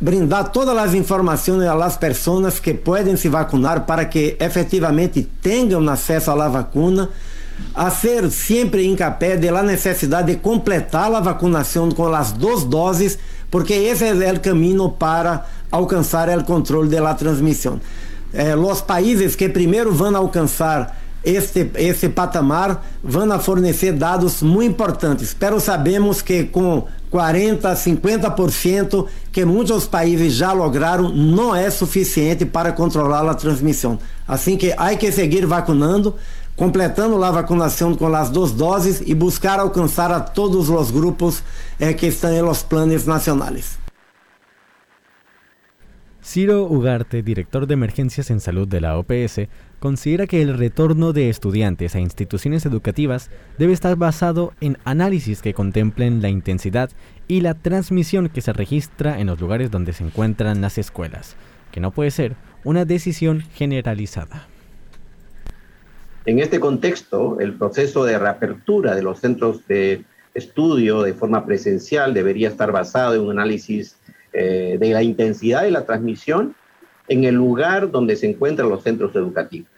brindar 0.00 0.50
todas 0.50 0.76
as 0.76 0.94
informações 0.94 1.62
às 1.62 1.96
pessoas 1.96 2.58
que 2.58 2.74
podem 2.74 3.16
se 3.16 3.28
vacunar 3.28 3.82
para 3.82 4.04
que 4.04 4.36
efetivamente 4.40 5.22
tenham 5.40 5.86
acesso 5.88 6.30
à 6.30 6.48
vacuna, 6.48 7.08
a 7.74 7.90
ser 7.90 8.30
sempre 8.30 8.86
incapé 8.86 9.36
de 9.36 9.50
la 9.50 9.62
necessidade 9.62 10.32
de 10.32 10.38
completar 10.38 11.14
a 11.14 11.20
vacunação 11.20 11.90
com 11.90 12.06
as 12.14 12.32
duas 12.32 12.64
doses, 12.64 13.18
porque 13.50 13.74
esse 13.74 14.04
é 14.04 14.32
o 14.32 14.40
caminho 14.40 14.88
para 14.90 15.44
alcançar 15.70 16.28
o 16.38 16.44
controle 16.44 16.88
da 16.88 17.14
transmissão. 17.14 17.80
Eh, 18.32 18.56
os 18.56 18.80
países 18.80 19.36
que 19.36 19.48
primeiro 19.48 19.92
vão 19.92 20.16
alcançar 20.16 20.96
este, 21.24 21.70
esse 21.76 22.08
patamar 22.08 22.84
vão 23.02 23.38
fornecer 23.38 23.92
dados 23.92 24.42
muito 24.42 24.70
importantes. 24.70 25.34
Pero 25.38 25.60
sabemos 25.60 26.20
que 26.20 26.44
com 26.44 26.86
40, 27.10 27.72
50% 27.74 29.06
que 29.30 29.44
muitos 29.44 29.86
países 29.86 30.32
já 30.32 30.52
lograram 30.52 31.10
não 31.10 31.54
é 31.54 31.70
suficiente 31.70 32.44
para 32.44 32.72
controlar 32.72 33.28
a 33.28 33.34
transmissão. 33.34 33.98
Assim 34.26 34.56
que 34.56 34.74
há 34.76 34.94
que 34.96 35.12
seguir 35.12 35.46
vacunando, 35.46 36.14
completando 36.56 37.22
a 37.22 37.30
vacinação 37.30 37.94
com 37.94 38.14
as 38.14 38.30
duas 38.30 38.52
doses 38.52 39.02
e 39.06 39.14
buscar 39.14 39.58
alcançar 39.58 40.10
a 40.10 40.20
todos 40.20 40.68
os 40.68 40.90
grupos 40.90 41.42
eh, 41.78 41.92
que 41.94 42.06
estão 42.06 42.30
nos 42.44 42.62
planos 42.62 43.06
nacionais. 43.06 43.82
Ciro 46.24 46.66
Ugarte, 46.70 47.20
director 47.20 47.66
de 47.66 47.74
emergencias 47.74 48.30
en 48.30 48.38
salud 48.38 48.68
de 48.68 48.80
la 48.80 48.96
OPS, 48.96 49.48
considera 49.80 50.28
que 50.28 50.40
el 50.40 50.56
retorno 50.56 51.12
de 51.12 51.28
estudiantes 51.28 51.96
a 51.96 51.98
instituciones 51.98 52.64
educativas 52.64 53.28
debe 53.58 53.72
estar 53.72 53.96
basado 53.96 54.52
en 54.60 54.78
análisis 54.84 55.42
que 55.42 55.52
contemplen 55.52 56.22
la 56.22 56.28
intensidad 56.28 56.90
y 57.26 57.40
la 57.40 57.54
transmisión 57.54 58.28
que 58.28 58.40
se 58.40 58.52
registra 58.52 59.18
en 59.18 59.26
los 59.26 59.40
lugares 59.40 59.72
donde 59.72 59.92
se 59.92 60.04
encuentran 60.04 60.60
las 60.60 60.78
escuelas, 60.78 61.34
que 61.72 61.80
no 61.80 61.90
puede 61.90 62.12
ser 62.12 62.36
una 62.62 62.84
decisión 62.84 63.40
generalizada. 63.54 64.51
En 66.24 66.38
este 66.38 66.60
contexto, 66.60 67.40
el 67.40 67.54
proceso 67.54 68.04
de 68.04 68.18
reapertura 68.18 68.94
de 68.94 69.02
los 69.02 69.18
centros 69.18 69.66
de 69.66 70.04
estudio 70.34 71.02
de 71.02 71.14
forma 71.14 71.44
presencial 71.44 72.14
debería 72.14 72.48
estar 72.48 72.70
basado 72.70 73.14
en 73.14 73.22
un 73.22 73.32
análisis 73.32 73.96
eh, 74.32 74.76
de 74.78 74.90
la 74.90 75.02
intensidad 75.02 75.62
de 75.62 75.72
la 75.72 75.84
transmisión 75.84 76.54
en 77.08 77.24
el 77.24 77.34
lugar 77.34 77.90
donde 77.90 78.14
se 78.16 78.30
encuentran 78.30 78.68
los 78.68 78.84
centros 78.84 79.14
educativos, 79.16 79.68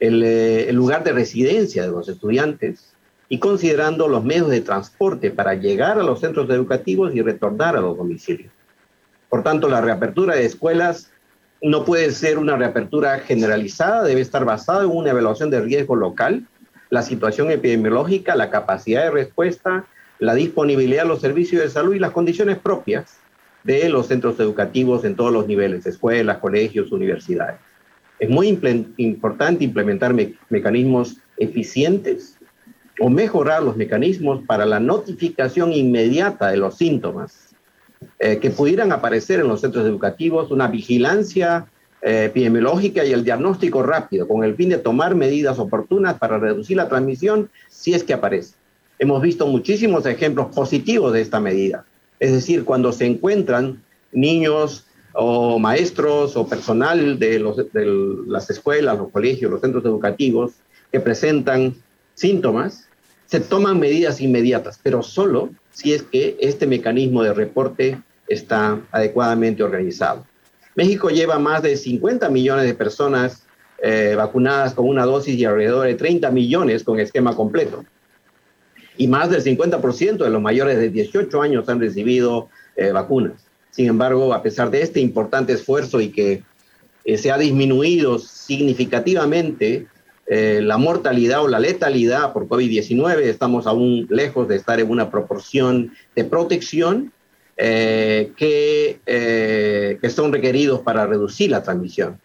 eh, 0.00 0.66
el 0.68 0.74
lugar 0.74 1.04
de 1.04 1.12
residencia 1.12 1.82
de 1.82 1.88
los 1.88 2.08
estudiantes 2.08 2.94
y 3.28 3.38
considerando 3.38 4.08
los 4.08 4.24
medios 4.24 4.48
de 4.48 4.62
transporte 4.62 5.30
para 5.30 5.54
llegar 5.54 5.98
a 5.98 6.02
los 6.02 6.20
centros 6.20 6.48
educativos 6.48 7.14
y 7.14 7.20
retornar 7.20 7.76
a 7.76 7.80
los 7.80 7.96
domicilios. 7.96 8.52
Por 9.28 9.42
tanto, 9.42 9.68
la 9.68 9.80
reapertura 9.80 10.34
de 10.34 10.46
escuelas 10.46 11.10
no 11.62 11.84
puede 11.84 12.10
ser 12.12 12.38
una 12.38 12.56
reapertura 12.56 13.18
generalizada, 13.20 14.04
debe 14.04 14.20
estar 14.20 14.44
basada 14.44 14.84
en 14.84 14.90
una 14.90 15.10
evaluación 15.10 15.50
de 15.50 15.60
riesgo 15.60 15.96
local, 15.96 16.46
la 16.90 17.02
situación 17.02 17.50
epidemiológica, 17.50 18.36
la 18.36 18.50
capacidad 18.50 19.04
de 19.04 19.10
respuesta, 19.10 19.86
la 20.18 20.34
disponibilidad 20.34 21.02
de 21.02 21.08
los 21.08 21.20
servicios 21.20 21.62
de 21.62 21.70
salud 21.70 21.94
y 21.94 21.98
las 21.98 22.12
condiciones 22.12 22.58
propias 22.58 23.18
de 23.64 23.88
los 23.88 24.06
centros 24.06 24.38
educativos 24.38 25.04
en 25.04 25.16
todos 25.16 25.32
los 25.32 25.46
niveles, 25.46 25.86
escuelas, 25.86 26.38
colegios, 26.38 26.92
universidades. 26.92 27.56
Es 28.18 28.30
muy 28.30 28.48
importante 28.96 29.64
implementar 29.64 30.14
mecanismos 30.48 31.16
eficientes 31.36 32.38
o 33.00 33.10
mejorar 33.10 33.62
los 33.62 33.76
mecanismos 33.76 34.42
para 34.46 34.64
la 34.64 34.80
notificación 34.80 35.72
inmediata 35.72 36.48
de 36.48 36.56
los 36.56 36.76
síntomas 36.76 37.55
eh, 38.18 38.38
que 38.38 38.50
pudieran 38.50 38.92
aparecer 38.92 39.40
en 39.40 39.48
los 39.48 39.60
centros 39.60 39.86
educativos, 39.86 40.50
una 40.50 40.68
vigilancia 40.68 41.66
eh, 42.02 42.26
epidemiológica 42.26 43.04
y 43.04 43.12
el 43.12 43.24
diagnóstico 43.24 43.82
rápido, 43.82 44.28
con 44.28 44.44
el 44.44 44.54
fin 44.54 44.68
de 44.68 44.78
tomar 44.78 45.14
medidas 45.14 45.58
oportunas 45.58 46.18
para 46.18 46.38
reducir 46.38 46.76
la 46.76 46.88
transmisión 46.88 47.50
si 47.68 47.94
es 47.94 48.04
que 48.04 48.14
aparece. 48.14 48.54
Hemos 48.98 49.20
visto 49.22 49.46
muchísimos 49.46 50.06
ejemplos 50.06 50.54
positivos 50.54 51.12
de 51.12 51.20
esta 51.20 51.40
medida. 51.40 51.84
Es 52.20 52.32
decir, 52.32 52.64
cuando 52.64 52.92
se 52.92 53.06
encuentran 53.06 53.82
niños 54.12 54.86
o 55.12 55.58
maestros 55.58 56.36
o 56.36 56.46
personal 56.46 57.18
de, 57.18 57.38
de 57.72 57.86
las 58.26 58.50
escuelas, 58.50 58.98
los 58.98 59.10
colegios, 59.10 59.50
los 59.50 59.60
centros 59.60 59.84
educativos 59.84 60.52
que 60.92 61.00
presentan 61.00 61.74
síntomas, 62.14 62.88
se 63.26 63.40
toman 63.40 63.80
medidas 63.80 64.20
inmediatas, 64.20 64.78
pero 64.82 65.02
solo 65.02 65.50
si 65.76 65.92
es 65.92 66.04
que 66.04 66.38
este 66.40 66.66
mecanismo 66.66 67.22
de 67.22 67.34
reporte 67.34 68.00
está 68.26 68.80
adecuadamente 68.90 69.62
organizado. 69.62 70.24
México 70.74 71.10
lleva 71.10 71.38
más 71.38 71.62
de 71.62 71.76
50 71.76 72.30
millones 72.30 72.64
de 72.64 72.72
personas 72.72 73.42
eh, 73.82 74.14
vacunadas 74.16 74.72
con 74.72 74.88
una 74.88 75.04
dosis 75.04 75.36
y 75.36 75.44
alrededor 75.44 75.86
de 75.86 75.94
30 75.94 76.30
millones 76.30 76.82
con 76.82 76.98
esquema 76.98 77.36
completo. 77.36 77.84
Y 78.96 79.06
más 79.06 79.28
del 79.28 79.44
50% 79.44 80.16
de 80.16 80.30
los 80.30 80.40
mayores 80.40 80.78
de 80.78 80.88
18 80.88 81.42
años 81.42 81.68
han 81.68 81.78
recibido 81.78 82.48
eh, 82.74 82.92
vacunas. 82.92 83.46
Sin 83.70 83.86
embargo, 83.86 84.32
a 84.32 84.42
pesar 84.42 84.70
de 84.70 84.80
este 84.80 85.00
importante 85.00 85.52
esfuerzo 85.52 86.00
y 86.00 86.08
que 86.08 86.42
eh, 87.04 87.18
se 87.18 87.30
ha 87.30 87.36
disminuido 87.36 88.18
significativamente 88.18 89.88
la 90.28 90.76
mortalidad 90.76 91.42
o 91.42 91.48
la 91.48 91.60
letalidad 91.60 92.32
por 92.32 92.48
COVID-19, 92.48 93.20
estamos 93.20 93.66
aún 93.66 94.06
lejos 94.10 94.48
de 94.48 94.56
estar 94.56 94.80
en 94.80 94.90
una 94.90 95.10
proporción 95.10 95.92
de 96.14 96.24
protección 96.24 97.12
eh, 97.58 98.32
que, 98.36 99.00
eh, 99.06 99.96
que 99.98 100.10
son 100.10 100.30
requeridos 100.30 100.80
para 100.80 101.06
reducir 101.06 101.50
la 101.50 101.62
transmisión. 101.62 102.20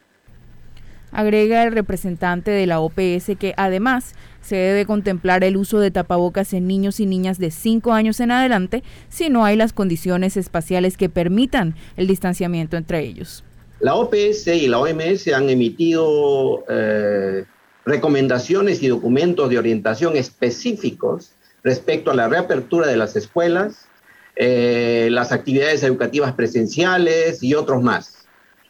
Agrega 1.14 1.64
el 1.64 1.72
representante 1.72 2.52
de 2.52 2.68
la 2.68 2.82
OPS 2.82 3.38
que 3.40 3.54
además 3.56 4.14
se 4.42 4.58
debe 4.58 4.86
contemplar 4.86 5.46
el 5.46 5.56
uso 5.56 5.80
de 5.80 5.90
tapabocas 5.90 6.52
en 6.52 6.68
niños 6.68 7.00
y 7.00 7.06
niñas 7.06 7.40
de 7.40 7.50
5 7.50 7.94
años 7.94 8.20
en 8.20 8.32
adelante 8.32 8.84
si 9.08 9.30
no 9.30 9.46
hay 9.46 9.56
las 9.56 9.72
condiciones 9.72 10.36
espaciales 10.36 10.98
que 10.98 11.08
permitan 11.08 11.76
el 11.96 12.08
distanciamiento 12.08 12.76
entre 12.76 13.00
ellos. 13.00 13.46
La 13.80 13.96
OPS 13.96 14.48
y 14.48 14.68
la 14.68 14.80
OMS 14.80 15.30
han 15.30 15.50
emitido 15.50 16.66
eh, 16.70 17.46
recomendaciones 17.86 18.84
y 18.84 18.88
documentos 18.88 19.50
de 19.50 19.58
orientación 19.58 20.16
específicos 20.16 21.32
respecto 21.64 22.12
a 22.12 22.16
la 22.16 22.28
reapertura 22.28 22.88
de 22.88 22.98
las 22.98 23.16
escuelas, 23.16 23.88
eh, 24.36 25.10
las 25.12 25.32
actividades 25.32 25.84
educativas 25.84 26.34
presenciales 26.34 27.44
y 27.44 27.54
otros 27.54 27.84
más. 27.84 28.26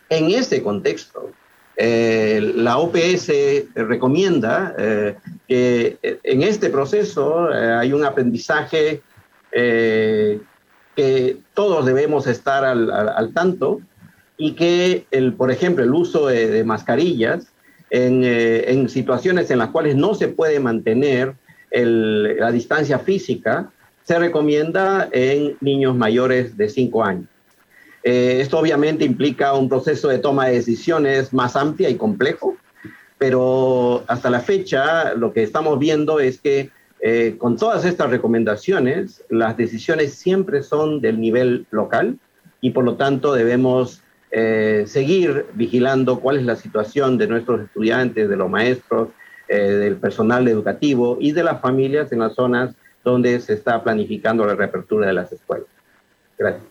En 0.09 0.31
ese 0.31 0.61
contexto, 0.61 1.31
eh, 1.77 2.53
la 2.55 2.77
OPS 2.77 3.31
recomienda 3.75 4.75
eh, 4.77 5.15
que 5.47 5.97
en 6.23 6.43
este 6.43 6.69
proceso 6.69 7.47
hay 7.49 7.93
un 7.93 8.03
aprendizaje 8.03 9.01
que 9.51 11.37
todos 11.53 11.85
debemos 11.85 12.27
estar 12.27 12.65
al, 12.65 13.33
tanto 13.33 13.81
y 14.37 14.53
que, 14.53 15.05
el, 15.11 15.33
por 15.33 15.51
ejemplo, 15.51 15.83
el 15.83 15.93
uso 15.93 16.27
de, 16.27 16.63
mascarillas 16.63 17.50
en, 17.91 18.23
en, 18.23 18.89
situaciones 18.89 19.51
en 19.51 19.59
las 19.59 19.69
cuales 19.69 19.95
no 19.95 20.15
se 20.15 20.29
puede 20.29 20.59
mantener 20.59 21.35
la 21.71 22.51
distancia 22.51 22.97
física, 22.99 23.69
se 24.03 24.17
recomienda 24.17 25.07
en 25.11 25.57
niños 25.61 25.95
mayores 25.95 26.57
de 26.57 26.69
5 26.69 27.03
años. 27.03 27.27
Eh, 28.03 28.39
esto 28.41 28.57
obviamente 28.57 29.05
implica 29.05 29.53
un 29.53 29.69
proceso 29.69 30.07
de 30.07 30.17
toma 30.17 30.47
de 30.47 30.53
decisiones 30.53 31.33
más 31.33 31.55
amplia 31.55 31.89
y 31.89 31.95
complejo, 31.95 32.57
pero 33.17 34.03
hasta 34.07 34.29
la 34.29 34.39
fecha 34.39 35.13
lo 35.13 35.33
que 35.33 35.43
estamos 35.43 35.77
viendo 35.77 36.19
es 36.19 36.39
que 36.39 36.71
eh, 37.01 37.35
con 37.37 37.57
todas 37.57 37.85
estas 37.85 38.09
recomendaciones, 38.09 39.23
las 39.29 39.55
decisiones 39.57 40.13
siempre 40.13 40.63
son 40.63 41.01
del 41.01 41.19
nivel 41.19 41.67
local 41.71 42.17
y 42.59 42.71
por 42.71 42.83
lo 42.83 42.95
tanto 42.95 43.33
debemos 43.33 44.01
eh, 44.31 44.83
seguir 44.87 45.45
vigilando 45.53 46.19
cuál 46.19 46.37
es 46.37 46.45
la 46.45 46.55
situación 46.55 47.17
de 47.17 47.27
nuestros 47.27 47.61
estudiantes, 47.61 48.29
de 48.29 48.35
los 48.35 48.49
maestros, 48.49 49.09
del 49.47 49.97
personal 49.97 50.47
educativo 50.47 51.17
y 51.19 51.33
de 51.33 51.43
las 51.43 51.59
familias 51.59 52.09
en 52.13 52.19
las 52.19 52.35
zonas 52.35 52.73
donde 53.03 53.37
se 53.41 53.53
está 53.53 53.83
planificando 53.83 54.45
la 54.45 54.55
reapertura 54.55 55.07
de 55.07 55.13
las 55.13 55.29
escuelas. 55.33 55.67
Gracias. 56.37 56.63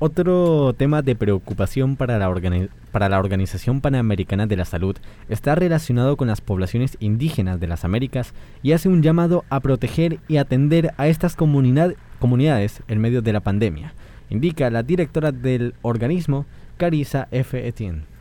Otro 0.00 0.74
tema 0.76 1.02
de 1.02 1.14
preocupación 1.14 1.96
para 1.96 2.18
la 2.18 2.28
Organización 3.18 3.80
Panamericana 3.80 4.46
de 4.46 4.56
la 4.56 4.64
Salud 4.64 4.96
está 5.28 5.54
relacionado 5.54 6.16
con 6.16 6.26
las 6.28 6.40
poblaciones 6.40 6.96
indígenas 7.00 7.60
de 7.60 7.68
las 7.68 7.84
Américas 7.84 8.34
y 8.62 8.72
hace 8.72 8.88
un 8.88 9.02
llamado 9.02 9.44
a 9.50 9.60
proteger 9.60 10.18
y 10.26 10.38
atender 10.38 10.92
a 10.96 11.06
estas 11.06 11.36
comunidades 11.36 12.82
en 12.88 13.00
medio 13.00 13.22
de 13.22 13.32
la 13.32 13.40
pandemia, 13.40 13.94
indica 14.30 14.70
la 14.70 14.82
directora 14.82 15.32
del 15.32 15.74
organismo, 15.82 16.46
Carissa 16.76 17.28
F. 17.30 17.66
Etienne. 17.66 18.14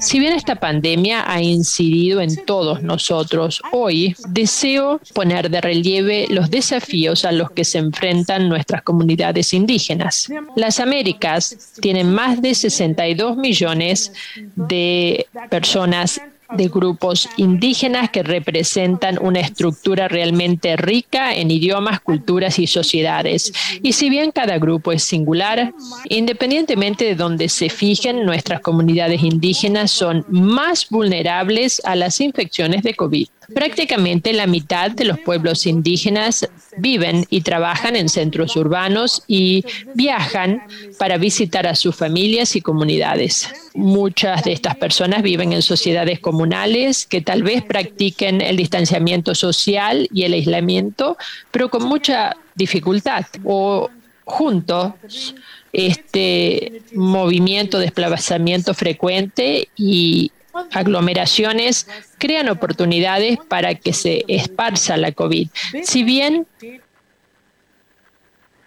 Si 0.00 0.18
bien 0.18 0.32
esta 0.32 0.54
pandemia 0.54 1.30
ha 1.30 1.42
incidido 1.42 2.22
en 2.22 2.46
todos 2.46 2.82
nosotros, 2.82 3.60
hoy 3.70 4.16
deseo 4.28 4.98
poner 5.14 5.50
de 5.50 5.60
relieve 5.60 6.26
los 6.30 6.50
desafíos 6.50 7.26
a 7.26 7.32
los 7.32 7.50
que 7.50 7.66
se 7.66 7.78
enfrentan 7.78 8.48
nuestras 8.48 8.82
comunidades 8.82 9.52
indígenas. 9.52 10.32
Las 10.56 10.80
Américas 10.80 11.74
tienen 11.82 12.10
más 12.10 12.40
de 12.40 12.54
62 12.54 13.36
millones 13.36 14.14
de 14.56 15.26
personas 15.50 16.22
de 16.52 16.68
grupos 16.68 17.28
indígenas 17.36 18.10
que 18.10 18.22
representan 18.22 19.18
una 19.20 19.40
estructura 19.40 20.08
realmente 20.08 20.76
rica 20.76 21.34
en 21.34 21.50
idiomas, 21.50 22.00
culturas 22.00 22.58
y 22.58 22.66
sociedades. 22.66 23.52
Y 23.82 23.92
si 23.92 24.10
bien 24.10 24.32
cada 24.32 24.58
grupo 24.58 24.92
es 24.92 25.04
singular, 25.04 25.72
independientemente 26.08 27.04
de 27.04 27.14
donde 27.14 27.48
se 27.48 27.68
fijen, 27.68 28.24
nuestras 28.24 28.60
comunidades 28.60 29.22
indígenas 29.22 29.90
son 29.90 30.24
más 30.28 30.88
vulnerables 30.88 31.80
a 31.84 31.94
las 31.96 32.20
infecciones 32.20 32.82
de 32.82 32.94
COVID. 32.94 33.28
Prácticamente 33.54 34.32
la 34.32 34.46
mitad 34.46 34.90
de 34.90 35.04
los 35.04 35.18
pueblos 35.18 35.66
indígenas 35.66 36.48
viven 36.76 37.26
y 37.30 37.40
trabajan 37.40 37.96
en 37.96 38.08
centros 38.08 38.56
urbanos 38.56 39.22
y 39.26 39.64
viajan 39.94 40.62
para 40.98 41.18
visitar 41.18 41.66
a 41.66 41.74
sus 41.74 41.96
familias 41.96 42.56
y 42.56 42.60
comunidades. 42.60 43.48
Muchas 43.74 44.44
de 44.44 44.52
estas 44.52 44.76
personas 44.76 45.22
viven 45.22 45.52
en 45.52 45.62
sociedades 45.62 46.20
comunales 46.20 47.06
que 47.06 47.20
tal 47.20 47.42
vez 47.42 47.62
practiquen 47.62 48.40
el 48.40 48.56
distanciamiento 48.56 49.34
social 49.34 50.08
y 50.12 50.24
el 50.24 50.34
aislamiento, 50.34 51.16
pero 51.50 51.68
con 51.70 51.84
mucha 51.84 52.36
dificultad 52.54 53.26
o 53.44 53.90
juntos 54.24 55.34
este 55.72 56.82
movimiento, 56.94 57.78
desplazamiento 57.78 58.74
frecuente 58.74 59.68
y 59.76 60.32
aglomeraciones 60.72 61.86
crean 62.18 62.48
oportunidades 62.48 63.38
para 63.48 63.74
que 63.74 63.92
se 63.92 64.24
esparza 64.28 64.96
la 64.96 65.12
COVID. 65.12 65.48
Si 65.82 66.02
bien 66.02 66.46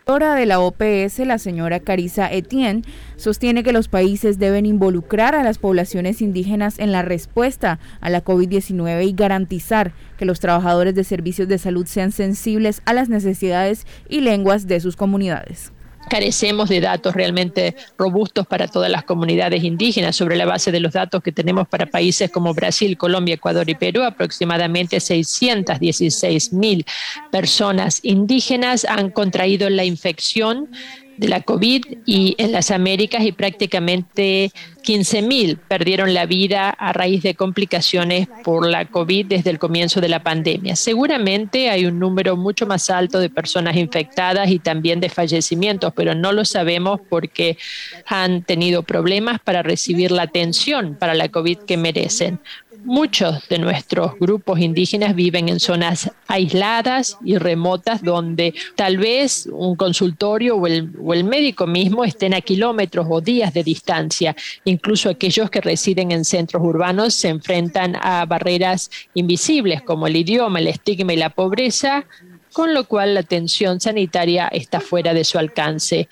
Hora 0.05 0.35
de 0.35 0.45
la 0.45 0.59
OPS, 0.59 1.19
la 1.19 1.37
señora 1.37 1.79
Carissa 1.79 2.29
Etienne, 2.29 2.81
sostiene 3.15 3.63
que 3.63 3.71
los 3.71 3.87
países 3.87 4.37
deben 4.37 4.65
involucrar 4.65 5.33
a 5.33 5.43
las 5.43 5.59
poblaciones 5.59 6.21
indígenas 6.21 6.77
en 6.77 6.91
la 6.91 7.03
respuesta 7.03 7.79
a 8.01 8.09
la 8.09 8.21
COVID-19 8.21 9.07
y 9.07 9.13
garantizar 9.13 9.93
que 10.17 10.25
los 10.25 10.41
trabajadores 10.41 10.93
de 10.93 11.05
servicios 11.05 11.47
de 11.47 11.57
salud 11.57 11.85
sean 11.85 12.11
sensibles 12.11 12.81
a 12.83 12.93
las 12.93 13.07
necesidades 13.07 13.87
y 14.09 14.19
lenguas 14.19 14.67
de 14.67 14.81
sus 14.81 14.97
comunidades 14.97 15.71
carecemos 16.09 16.69
de 16.69 16.81
datos 16.81 17.13
realmente 17.13 17.75
robustos 17.97 18.47
para 18.47 18.67
todas 18.67 18.89
las 18.89 19.03
comunidades 19.03 19.63
indígenas 19.63 20.15
sobre 20.15 20.35
la 20.35 20.45
base 20.45 20.71
de 20.71 20.79
los 20.79 20.93
datos 20.93 21.23
que 21.23 21.31
tenemos 21.31 21.67
para 21.67 21.85
países 21.85 22.31
como 22.31 22.53
Brasil, 22.53 22.97
Colombia, 22.97 23.35
Ecuador 23.35 23.69
y 23.69 23.75
Perú. 23.75 24.03
Aproximadamente 24.03 24.99
616 24.99 26.53
mil 26.53 26.85
personas 27.31 27.99
indígenas 28.03 28.85
han 28.85 29.09
contraído 29.09 29.69
la 29.69 29.85
infección 29.85 30.69
de 31.17 31.27
la 31.27 31.41
COVID 31.41 31.85
y 32.05 32.35
en 32.37 32.51
las 32.51 32.71
Américas 32.71 33.23
y 33.23 33.31
prácticamente 33.31 34.51
15.000 34.83 35.57
perdieron 35.67 36.13
la 36.13 36.25
vida 36.25 36.69
a 36.69 36.93
raíz 36.93 37.23
de 37.23 37.35
complicaciones 37.35 38.27
por 38.43 38.67
la 38.67 38.85
COVID 38.85 39.27
desde 39.27 39.49
el 39.49 39.59
comienzo 39.59 40.01
de 40.01 40.09
la 40.09 40.23
pandemia. 40.23 40.75
Seguramente 40.75 41.69
hay 41.69 41.85
un 41.85 41.99
número 41.99 42.35
mucho 42.35 42.65
más 42.65 42.89
alto 42.89 43.19
de 43.19 43.29
personas 43.29 43.75
infectadas 43.77 44.49
y 44.49 44.59
también 44.59 44.99
de 44.99 45.09
fallecimientos, 45.09 45.93
pero 45.95 46.15
no 46.15 46.31
lo 46.31 46.45
sabemos 46.45 46.99
porque 47.09 47.57
han 48.05 48.43
tenido 48.43 48.83
problemas 48.83 49.39
para 49.39 49.63
recibir 49.63 50.11
la 50.11 50.23
atención 50.23 50.95
para 50.99 51.13
la 51.13 51.29
COVID 51.29 51.59
que 51.59 51.77
merecen. 51.77 52.39
Muchos 52.85 53.47
de 53.47 53.59
nuestros 53.59 54.19
grupos 54.19 54.59
indígenas 54.59 55.15
viven 55.15 55.47
en 55.47 55.61
zonas 55.61 56.11
aisladas 56.27 57.17
y 57.23 57.37
remotas 57.37 58.03
donde 58.03 58.53
tal 58.75 58.97
vez 58.97 59.47
un 59.49 59.77
consultorio 59.77 60.57
o 60.57 60.67
el, 60.67 61.23
médico 61.23 61.65
mismo 61.65 62.03
estén 62.03 62.33
a 62.33 62.41
kilómetros 62.41 63.07
o 63.09 63.21
días 63.21 63.53
de 63.53 63.63
distancia. 63.63 64.35
Incluso 64.65 65.09
aquellos 65.09 65.49
que 65.49 65.61
residen 65.61 66.11
en 66.11 66.25
centros 66.25 66.61
urbanos 66.61 67.13
se 67.13 67.29
enfrentan 67.29 67.95
a 68.01 68.25
barreras 68.25 68.91
invisibles 69.13 69.81
como 69.81 70.07
el 70.07 70.17
idioma, 70.17 70.59
el 70.59 70.67
estigma 70.67 71.13
y 71.13 71.17
la 71.17 71.29
pobreza, 71.29 72.05
con 72.51 72.73
lo 72.73 72.83
cual 72.85 73.13
la 73.13 73.21
atención 73.21 73.79
sanitaria 73.79 74.49
está 74.49 74.81
fuera 74.81 75.13
de 75.13 75.23
su 75.23 75.39
alcance. 75.39 76.09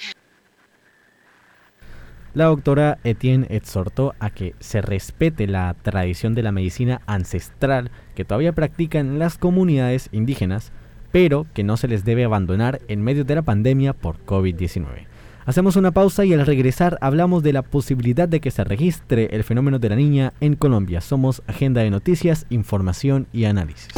La 2.34 2.46
doctora 2.46 2.98
Etienne 3.04 3.46
exhortó 3.50 4.14
a 4.20 4.30
que 4.30 4.56
se 4.60 4.82
respete 4.82 5.48
la 5.48 5.76
tradición 5.82 6.34
de 6.34 6.44
la 6.44 6.54
medicina 6.54 7.02
ancestral 7.06 7.92
que 8.16 8.24
todavía 8.24 8.54
practican 8.54 9.20
las 9.20 9.38
comunidades 9.38 10.08
indígenas, 10.14 10.72
pero 11.12 11.46
que 11.54 11.66
no 11.66 11.76
se 11.76 11.90
les 11.90 12.06
debe 12.06 12.24
abandonar 12.24 12.80
en 12.88 13.02
medio 13.02 13.26
de 13.26 13.36
la 13.36 13.42
pandemia 13.42 13.92
por 13.92 14.26
COVID-19. 14.26 15.08
Hacemos 15.46 15.76
una 15.76 15.92
pausa 15.92 16.24
y 16.24 16.34
al 16.34 16.46
regresar 16.46 16.98
hablamos 17.02 17.44
de 17.44 17.52
la 17.52 17.64
posibilidad 17.64 18.30
de 18.30 18.40
que 18.40 18.52
se 18.52 18.64
registre 18.64 19.36
el 19.36 19.44
fenómeno 19.44 19.78
de 19.78 19.90
la 19.90 19.98
niña 19.98 20.32
en 20.40 20.56
Colombia. 20.56 21.02
Somos 21.02 21.42
Agenda 21.48 21.82
de 21.82 21.90
Noticias, 21.90 22.46
Información 22.50 23.28
y 23.34 23.44
Análisis. 23.44 23.90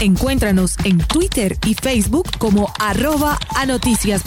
Encuéntranos 0.00 0.76
en 0.84 0.98
Twitter 0.98 1.56
y 1.66 1.74
Facebook 1.74 2.30
como 2.38 2.72
arroba 2.78 3.36
a 3.56 3.66
noticias 3.66 4.22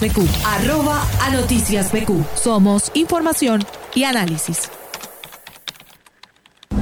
Arroba 0.46 1.02
a 1.22 1.30
noticias 1.30 1.94
Somos 2.36 2.92
información 2.94 3.64
y 3.96 4.04
análisis. 4.04 4.70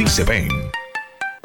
sí 0.00 0.06
se 0.06 0.24
ven. 0.24 0.69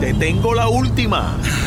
Te 0.00 0.14
tengo 0.14 0.54
la 0.54 0.66
última. 0.66 1.36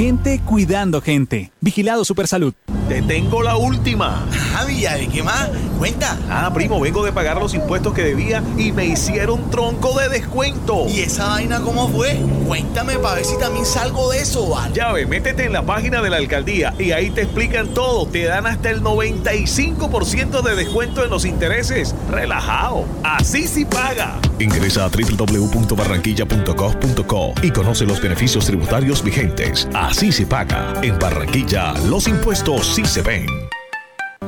Gente 0.00 0.40
cuidando 0.46 1.02
gente. 1.02 1.52
Vigilado 1.60 2.06
Supersalud. 2.06 2.54
Te 2.88 3.02
tengo 3.02 3.42
la 3.42 3.56
última. 3.56 4.26
Javi, 4.52 4.80
¿de 4.80 5.08
qué 5.08 5.22
más? 5.22 5.48
Cuenta. 5.78 6.18
Ah, 6.28 6.50
primo, 6.52 6.80
vengo 6.80 7.04
de 7.04 7.12
pagar 7.12 7.36
los 7.36 7.54
impuestos 7.54 7.94
que 7.94 8.02
debía 8.02 8.42
y 8.56 8.72
me 8.72 8.86
hicieron 8.86 9.48
tronco 9.50 9.96
de 9.96 10.08
descuento. 10.08 10.88
¿Y 10.88 10.98
esa 11.00 11.28
vaina 11.28 11.60
cómo 11.60 11.88
fue? 11.88 12.18
Cuéntame 12.48 12.98
para 12.98 13.14
ver 13.16 13.26
si 13.26 13.38
también 13.38 13.64
salgo 13.64 14.10
de 14.10 14.22
eso, 14.22 14.48
¿vale? 14.48 14.74
Ya 14.74 14.90
ve, 14.90 15.06
métete 15.06 15.44
en 15.44 15.52
la 15.52 15.64
página 15.64 16.02
de 16.02 16.10
la 16.10 16.16
alcaldía 16.16 16.74
y 16.78 16.90
ahí 16.90 17.10
te 17.10 17.22
explican 17.22 17.68
todo. 17.68 18.06
Te 18.06 18.24
dan 18.24 18.46
hasta 18.46 18.70
el 18.70 18.82
95% 18.82 20.42
de 20.42 20.56
descuento 20.56 21.04
en 21.04 21.10
los 21.10 21.24
intereses. 21.26 21.94
Relajado. 22.10 22.86
Así 23.04 23.46
sí 23.46 23.64
paga. 23.66 24.18
Ingresa 24.40 24.86
a 24.86 24.88
www.barranquilla.gov.co 24.88 27.34
y 27.42 27.50
conoce 27.50 27.84
los 27.86 28.00
beneficios 28.00 28.46
tributarios 28.46 29.04
vigentes. 29.04 29.68
Así 29.90 30.12
se 30.12 30.24
paga. 30.24 30.72
En 30.82 30.96
Barranquilla, 31.00 31.74
los 31.88 32.06
impuestos 32.06 32.64
sí 32.76 32.84
se 32.84 33.02
ven. 33.02 33.49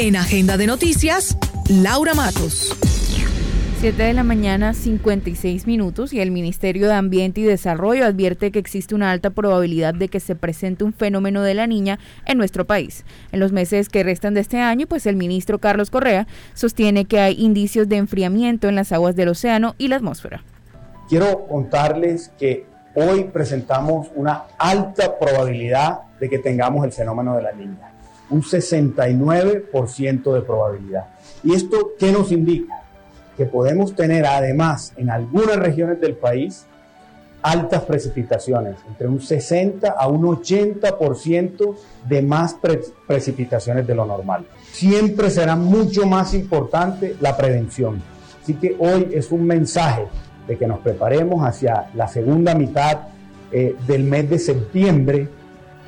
En 0.00 0.14
Agenda 0.14 0.56
de 0.56 0.68
Noticias, 0.68 1.36
Laura 1.68 2.14
Matos. 2.14 2.72
7 3.80 4.00
de 4.00 4.12
la 4.12 4.22
mañana, 4.22 4.72
56 4.72 5.66
minutos, 5.66 6.12
y 6.12 6.20
el 6.20 6.30
Ministerio 6.30 6.86
de 6.86 6.94
Ambiente 6.94 7.40
y 7.40 7.44
Desarrollo 7.44 8.04
advierte 8.04 8.52
que 8.52 8.60
existe 8.60 8.94
una 8.94 9.10
alta 9.10 9.30
probabilidad 9.30 9.94
de 9.94 10.06
que 10.08 10.20
se 10.20 10.36
presente 10.36 10.84
un 10.84 10.92
fenómeno 10.92 11.42
de 11.42 11.54
la 11.54 11.66
niña 11.66 11.98
en 12.26 12.38
nuestro 12.38 12.64
país. 12.64 13.04
En 13.32 13.40
los 13.40 13.50
meses 13.50 13.88
que 13.88 14.04
restan 14.04 14.34
de 14.34 14.40
este 14.40 14.60
año, 14.60 14.86
pues 14.86 15.04
el 15.04 15.16
ministro 15.16 15.58
Carlos 15.58 15.90
Correa 15.90 16.28
sostiene 16.54 17.04
que 17.04 17.18
hay 17.18 17.34
indicios 17.34 17.88
de 17.88 17.96
enfriamiento 17.96 18.68
en 18.68 18.76
las 18.76 18.92
aguas 18.92 19.16
del 19.16 19.30
océano 19.30 19.74
y 19.78 19.88
la 19.88 19.96
atmósfera. 19.96 20.44
Quiero 21.08 21.48
contarles 21.48 22.30
que 22.38 22.66
hoy 22.94 23.24
presentamos 23.24 24.10
una 24.14 24.44
alta 24.58 25.18
probabilidad 25.18 26.02
de 26.20 26.28
que 26.28 26.38
tengamos 26.38 26.84
el 26.84 26.92
fenómeno 26.92 27.34
de 27.34 27.42
la 27.42 27.52
niña 27.52 27.97
un 28.30 28.42
69% 28.42 30.34
de 30.34 30.40
probabilidad. 30.42 31.06
¿Y 31.42 31.54
esto 31.54 31.92
qué 31.98 32.12
nos 32.12 32.32
indica? 32.32 32.82
Que 33.36 33.46
podemos 33.46 33.94
tener 33.94 34.26
además 34.26 34.92
en 34.96 35.10
algunas 35.10 35.56
regiones 35.56 36.00
del 36.00 36.14
país 36.16 36.66
altas 37.42 37.82
precipitaciones, 37.82 38.76
entre 38.88 39.06
un 39.06 39.20
60 39.20 39.90
a 39.90 40.08
un 40.08 40.22
80% 40.22 41.76
de 42.08 42.22
más 42.22 42.56
precipitaciones 43.06 43.86
de 43.86 43.94
lo 43.94 44.04
normal. 44.04 44.44
Siempre 44.72 45.30
será 45.30 45.54
mucho 45.56 46.06
más 46.06 46.34
importante 46.34 47.16
la 47.20 47.36
prevención. 47.36 48.02
Así 48.42 48.54
que 48.54 48.76
hoy 48.78 49.10
es 49.12 49.30
un 49.30 49.46
mensaje 49.46 50.06
de 50.46 50.56
que 50.56 50.66
nos 50.66 50.80
preparemos 50.80 51.46
hacia 51.46 51.90
la 51.94 52.08
segunda 52.08 52.54
mitad 52.54 53.08
eh, 53.52 53.76
del 53.86 54.04
mes 54.04 54.28
de 54.28 54.38
septiembre 54.38 55.28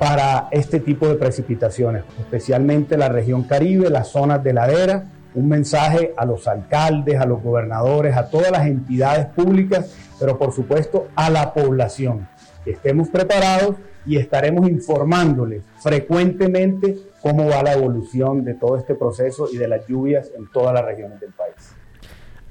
para 0.01 0.47
este 0.49 0.79
tipo 0.79 1.07
de 1.07 1.13
precipitaciones, 1.13 2.03
especialmente 2.19 2.97
la 2.97 3.07
región 3.07 3.43
Caribe, 3.43 3.87
las 3.91 4.07
zonas 4.07 4.43
de 4.43 4.51
ladera. 4.51 5.05
Un 5.35 5.47
mensaje 5.47 6.11
a 6.17 6.25
los 6.25 6.47
alcaldes, 6.47 7.19
a 7.19 7.25
los 7.27 7.43
gobernadores, 7.43 8.17
a 8.17 8.27
todas 8.27 8.51
las 8.51 8.65
entidades 8.65 9.27
públicas, 9.27 9.95
pero 10.19 10.39
por 10.39 10.53
supuesto 10.53 11.09
a 11.15 11.29
la 11.29 11.53
población. 11.53 12.27
Estemos 12.65 13.09
preparados 13.09 13.75
y 14.03 14.17
estaremos 14.17 14.67
informándoles 14.67 15.61
frecuentemente 15.79 16.97
cómo 17.21 17.47
va 17.47 17.61
la 17.61 17.73
evolución 17.73 18.43
de 18.43 18.55
todo 18.55 18.77
este 18.77 18.95
proceso 18.95 19.49
y 19.53 19.57
de 19.57 19.67
las 19.67 19.85
lluvias 19.85 20.31
en 20.35 20.49
todas 20.51 20.73
las 20.73 20.83
regiones 20.83 21.19
del 21.19 21.31
país. 21.31 21.75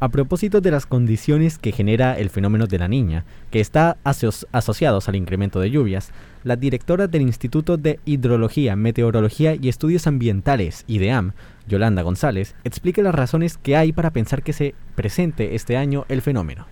A 0.02 0.08
propósito 0.08 0.62
de 0.62 0.70
las 0.70 0.86
condiciones 0.86 1.58
que 1.58 1.72
genera 1.72 2.16
el 2.16 2.30
fenómeno 2.30 2.66
de 2.66 2.78
la 2.78 2.88
niña, 2.88 3.26
que 3.50 3.60
está 3.60 3.98
asociados 4.04 5.08
al 5.08 5.16
incremento 5.16 5.60
de 5.60 5.70
lluvias, 5.70 6.10
la 6.44 6.56
directora 6.56 7.06
del 7.06 7.22
Instituto 7.22 7.76
de 7.76 8.00
Hidrología, 8.04 8.76
Meteorología 8.76 9.54
y 9.54 9.68
Estudios 9.68 10.06
Ambientales, 10.06 10.84
IDEAM, 10.86 11.32
Yolanda 11.66 12.02
González, 12.02 12.54
explica 12.64 13.02
las 13.02 13.14
razones 13.14 13.58
que 13.58 13.76
hay 13.76 13.92
para 13.92 14.10
pensar 14.10 14.42
que 14.42 14.52
se 14.52 14.74
presente 14.94 15.54
este 15.54 15.76
año 15.76 16.04
el 16.08 16.22
fenómeno. 16.22 16.66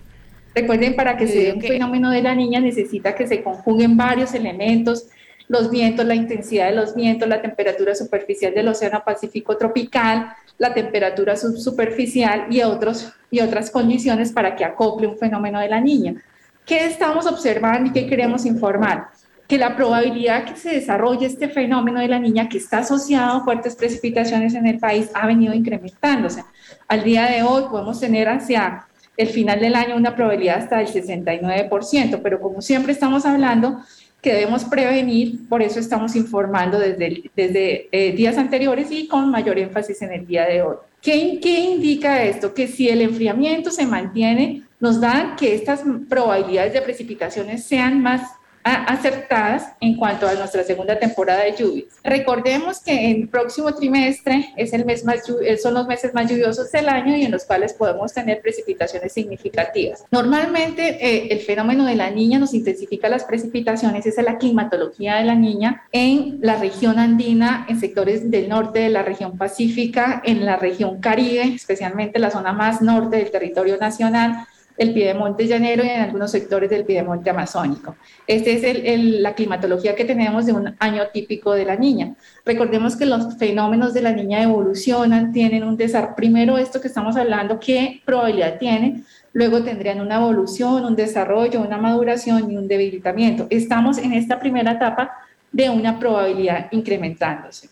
Recuerden, 0.54 0.96
para 0.96 1.16
que 1.16 1.26
se 1.26 1.38
dé 1.38 1.52
un 1.52 1.60
fenómeno 1.60 2.10
de 2.10 2.22
la 2.22 2.34
niña 2.34 2.60
necesita 2.60 3.14
que 3.14 3.26
se 3.26 3.42
conjuguen 3.42 3.96
varios 3.96 4.34
elementos 4.34 5.08
los 5.48 5.70
vientos, 5.70 6.06
la 6.06 6.14
intensidad 6.14 6.68
de 6.68 6.76
los 6.76 6.94
vientos, 6.94 7.28
la 7.28 7.40
temperatura 7.40 7.94
superficial 7.94 8.54
del 8.54 8.68
Océano 8.68 9.02
Pacífico 9.04 9.56
tropical, 9.56 10.32
la 10.58 10.74
temperatura 10.74 11.36
subsuperficial 11.36 12.46
y, 12.50 12.62
otros, 12.62 13.12
y 13.30 13.40
otras 13.40 13.70
condiciones 13.70 14.30
para 14.30 14.54
que 14.54 14.64
acople 14.64 15.06
un 15.06 15.16
fenómeno 15.16 15.58
de 15.58 15.68
la 15.68 15.80
niña. 15.80 16.22
¿Qué 16.66 16.84
estamos 16.84 17.26
observando 17.26 17.88
y 17.88 17.92
qué 17.92 18.06
queremos 18.06 18.44
informar? 18.44 19.08
Que 19.48 19.58
la 19.58 19.74
probabilidad 19.74 20.44
que 20.44 20.56
se 20.56 20.70
desarrolle 20.70 21.26
este 21.26 21.48
fenómeno 21.48 22.00
de 22.00 22.08
la 22.08 22.20
niña 22.20 22.48
que 22.48 22.58
está 22.58 22.78
asociado 22.78 23.38
a 23.38 23.44
fuertes 23.44 23.74
precipitaciones 23.74 24.54
en 24.54 24.66
el 24.66 24.78
país 24.78 25.10
ha 25.14 25.26
venido 25.26 25.54
incrementándose. 25.54 26.44
Al 26.86 27.02
día 27.02 27.24
de 27.26 27.42
hoy 27.42 27.64
podemos 27.70 27.98
tener 27.98 28.28
hacia 28.28 28.86
el 29.16 29.28
final 29.28 29.58
del 29.58 29.74
año 29.74 29.96
una 29.96 30.14
probabilidad 30.14 30.58
hasta 30.58 30.78
del 30.78 30.86
69%, 30.86 32.20
pero 32.22 32.40
como 32.40 32.62
siempre 32.62 32.92
estamos 32.92 33.26
hablando 33.26 33.80
que 34.20 34.32
debemos 34.32 34.64
prevenir, 34.64 35.48
por 35.48 35.62
eso 35.62 35.78
estamos 35.78 36.16
informando 36.16 36.78
desde, 36.78 37.30
desde 37.36 37.88
eh, 37.92 38.12
días 38.12 38.36
anteriores 38.36 38.90
y 38.90 39.06
con 39.06 39.30
mayor 39.30 39.58
énfasis 39.58 40.02
en 40.02 40.12
el 40.12 40.26
día 40.26 40.44
de 40.44 40.62
hoy. 40.62 40.76
¿Qué, 41.00 41.38
¿Qué 41.40 41.60
indica 41.60 42.22
esto? 42.24 42.52
Que 42.52 42.66
si 42.66 42.88
el 42.88 43.00
enfriamiento 43.00 43.70
se 43.70 43.86
mantiene, 43.86 44.62
nos 44.80 45.00
da 45.00 45.36
que 45.38 45.54
estas 45.54 45.82
probabilidades 46.08 46.72
de 46.72 46.82
precipitaciones 46.82 47.64
sean 47.64 48.02
más 48.02 48.22
acertadas 48.64 49.72
en 49.80 49.96
cuanto 49.96 50.28
a 50.28 50.34
nuestra 50.34 50.62
segunda 50.64 50.98
temporada 50.98 51.44
de 51.44 51.54
lluvias. 51.56 51.86
Recordemos 52.02 52.80
que 52.80 53.10
el 53.10 53.28
próximo 53.28 53.72
trimestre 53.74 54.52
es 54.56 54.72
el 54.72 54.84
mes 54.84 55.04
más, 55.04 55.22
son 55.62 55.74
los 55.74 55.86
meses 55.86 56.12
más 56.14 56.30
lluviosos 56.30 56.70
del 56.70 56.88
año 56.88 57.16
y 57.16 57.24
en 57.24 57.30
los 57.30 57.44
cuales 57.44 57.72
podemos 57.72 58.12
tener 58.12 58.40
precipitaciones 58.40 59.12
significativas. 59.12 60.04
Normalmente 60.10 60.98
eh, 61.00 61.28
el 61.30 61.40
fenómeno 61.40 61.84
de 61.84 61.94
la 61.94 62.10
niña 62.10 62.38
nos 62.38 62.54
intensifica 62.54 63.08
las 63.08 63.24
precipitaciones, 63.24 64.06
esa 64.06 64.20
es 64.20 64.26
la 64.26 64.38
climatología 64.38 65.16
de 65.16 65.24
la 65.24 65.34
niña 65.34 65.82
en 65.92 66.38
la 66.42 66.56
región 66.56 66.98
andina, 66.98 67.66
en 67.68 67.80
sectores 67.80 68.30
del 68.30 68.48
norte 68.48 68.80
de 68.80 68.88
la 68.88 69.02
región 69.02 69.38
pacífica, 69.38 70.22
en 70.24 70.44
la 70.44 70.56
región 70.56 71.00
caribe, 71.00 71.54
especialmente 71.54 72.18
la 72.18 72.30
zona 72.30 72.52
más 72.52 72.82
norte 72.82 73.16
del 73.16 73.30
territorio 73.30 73.76
nacional 73.78 74.46
el 74.78 74.94
Piedemonte 74.94 75.46
llanero 75.46 75.84
y 75.84 75.88
en 75.88 76.00
algunos 76.00 76.30
sectores 76.30 76.70
del 76.70 76.84
Piedemonte 76.84 77.30
amazónico. 77.30 77.96
Esta 78.26 78.50
es 78.50 79.20
la 79.20 79.34
climatología 79.34 79.94
que 79.94 80.04
tenemos 80.04 80.46
de 80.46 80.52
un 80.52 80.74
año 80.78 81.02
típico 81.12 81.52
de 81.52 81.64
la 81.64 81.76
niña. 81.76 82.14
Recordemos 82.44 82.96
que 82.96 83.04
los 83.04 83.36
fenómenos 83.36 83.92
de 83.92 84.02
la 84.02 84.12
niña 84.12 84.42
evolucionan, 84.42 85.32
tienen 85.32 85.64
un 85.64 85.76
desarrollo, 85.76 86.14
primero 86.14 86.56
esto 86.56 86.80
que 86.80 86.88
estamos 86.88 87.16
hablando, 87.16 87.58
qué 87.58 88.00
probabilidad 88.04 88.58
tiene, 88.58 89.02
luego 89.32 89.62
tendrían 89.62 90.00
una 90.00 90.16
evolución, 90.16 90.84
un 90.84 90.96
desarrollo, 90.96 91.60
una 91.60 91.76
maduración 91.76 92.50
y 92.50 92.56
un 92.56 92.68
debilitamiento. 92.68 93.46
Estamos 93.50 93.98
en 93.98 94.12
esta 94.12 94.38
primera 94.38 94.72
etapa 94.72 95.10
de 95.50 95.70
una 95.70 95.98
probabilidad 95.98 96.68
incrementándose. 96.70 97.68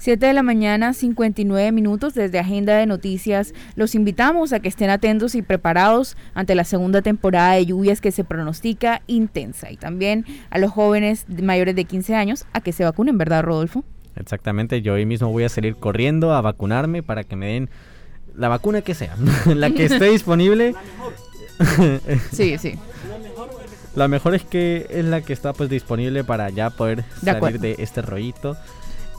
7 0.00 0.24
de 0.24 0.32
la 0.32 0.42
mañana, 0.42 0.94
59 0.94 1.72
minutos 1.72 2.14
desde 2.14 2.38
Agenda 2.38 2.74
de 2.74 2.86
Noticias. 2.86 3.52
Los 3.76 3.94
invitamos 3.94 4.54
a 4.54 4.60
que 4.60 4.68
estén 4.68 4.88
atentos 4.88 5.34
y 5.34 5.42
preparados 5.42 6.16
ante 6.32 6.54
la 6.54 6.64
segunda 6.64 7.02
temporada 7.02 7.52
de 7.52 7.66
lluvias 7.66 8.00
que 8.00 8.10
se 8.10 8.24
pronostica 8.24 9.02
intensa. 9.06 9.70
Y 9.70 9.76
también 9.76 10.24
a 10.48 10.58
los 10.58 10.70
jóvenes 10.70 11.26
mayores 11.28 11.76
de 11.76 11.84
15 11.84 12.14
años 12.14 12.46
a 12.54 12.62
que 12.62 12.72
se 12.72 12.82
vacunen, 12.82 13.18
¿verdad, 13.18 13.42
Rodolfo? 13.42 13.84
Exactamente, 14.16 14.80
yo 14.80 14.94
hoy 14.94 15.04
mismo 15.04 15.30
voy 15.32 15.44
a 15.44 15.50
salir 15.50 15.76
corriendo 15.76 16.32
a 16.32 16.40
vacunarme 16.40 17.02
para 17.02 17.22
que 17.22 17.36
me 17.36 17.52
den 17.52 17.68
la 18.34 18.48
vacuna 18.48 18.80
que 18.80 18.94
sea, 18.94 19.14
la 19.44 19.68
que 19.70 19.84
esté 19.84 20.06
disponible. 20.06 20.74
sí, 22.32 22.56
sí. 22.56 22.72
La 23.94 24.08
mejor 24.08 24.34
es 24.34 24.44
que 24.44 24.86
es 24.88 25.04
la 25.04 25.20
que 25.20 25.34
está 25.34 25.52
pues 25.52 25.68
disponible 25.68 26.24
para 26.24 26.48
ya 26.48 26.70
poder 26.70 27.04
salir 27.22 27.60
de 27.60 27.74
este 27.80 28.00
rollito. 28.00 28.56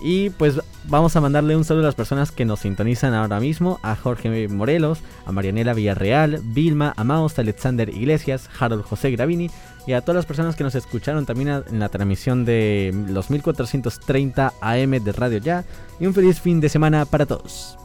Y 0.02 0.32
pues 0.32 0.60
vamos 0.86 1.16
a 1.16 1.22
mandarle 1.22 1.56
un 1.56 1.64
saludo 1.64 1.84
a 1.84 1.88
las 1.88 1.96
personas 1.96 2.32
que 2.32 2.44
nos 2.44 2.62
sintonizan 2.62 3.14
ahora 3.14 3.40
mismo, 3.40 3.80
a 3.84 3.96
Jorge 3.96 4.48
Morelos, 4.48 5.00
a 5.26 5.32
Marianela 5.32 5.74
Villarreal, 5.74 6.42
Vilma, 6.44 6.94
Amaos, 6.98 7.38
Alexander 7.38 7.88
Iglesias, 7.90 8.50
Harold 8.60 8.84
José 8.84 9.12
Gravini 9.12 9.52
y 9.86 9.94
a 9.94 10.02
todas 10.02 10.16
las 10.16 10.26
personas 10.26 10.56
que 10.56 10.64
nos 10.64 10.76
escucharon 10.76 11.26
también 11.26 11.64
en 11.70 11.80
la 11.80 11.90
transmisión 11.90 12.46
de 12.46 12.94
los 13.10 13.30
1430 13.30 14.54
AM 14.60 14.92
de 14.92 15.12
Radio 15.12 15.38
Ya. 15.38 15.66
Y 16.00 16.08
un 16.08 16.14
feliz 16.14 16.42
fin 16.42 16.60
de 16.60 16.70
semana 16.70 17.06
para 17.06 17.26
todos. 17.28 17.78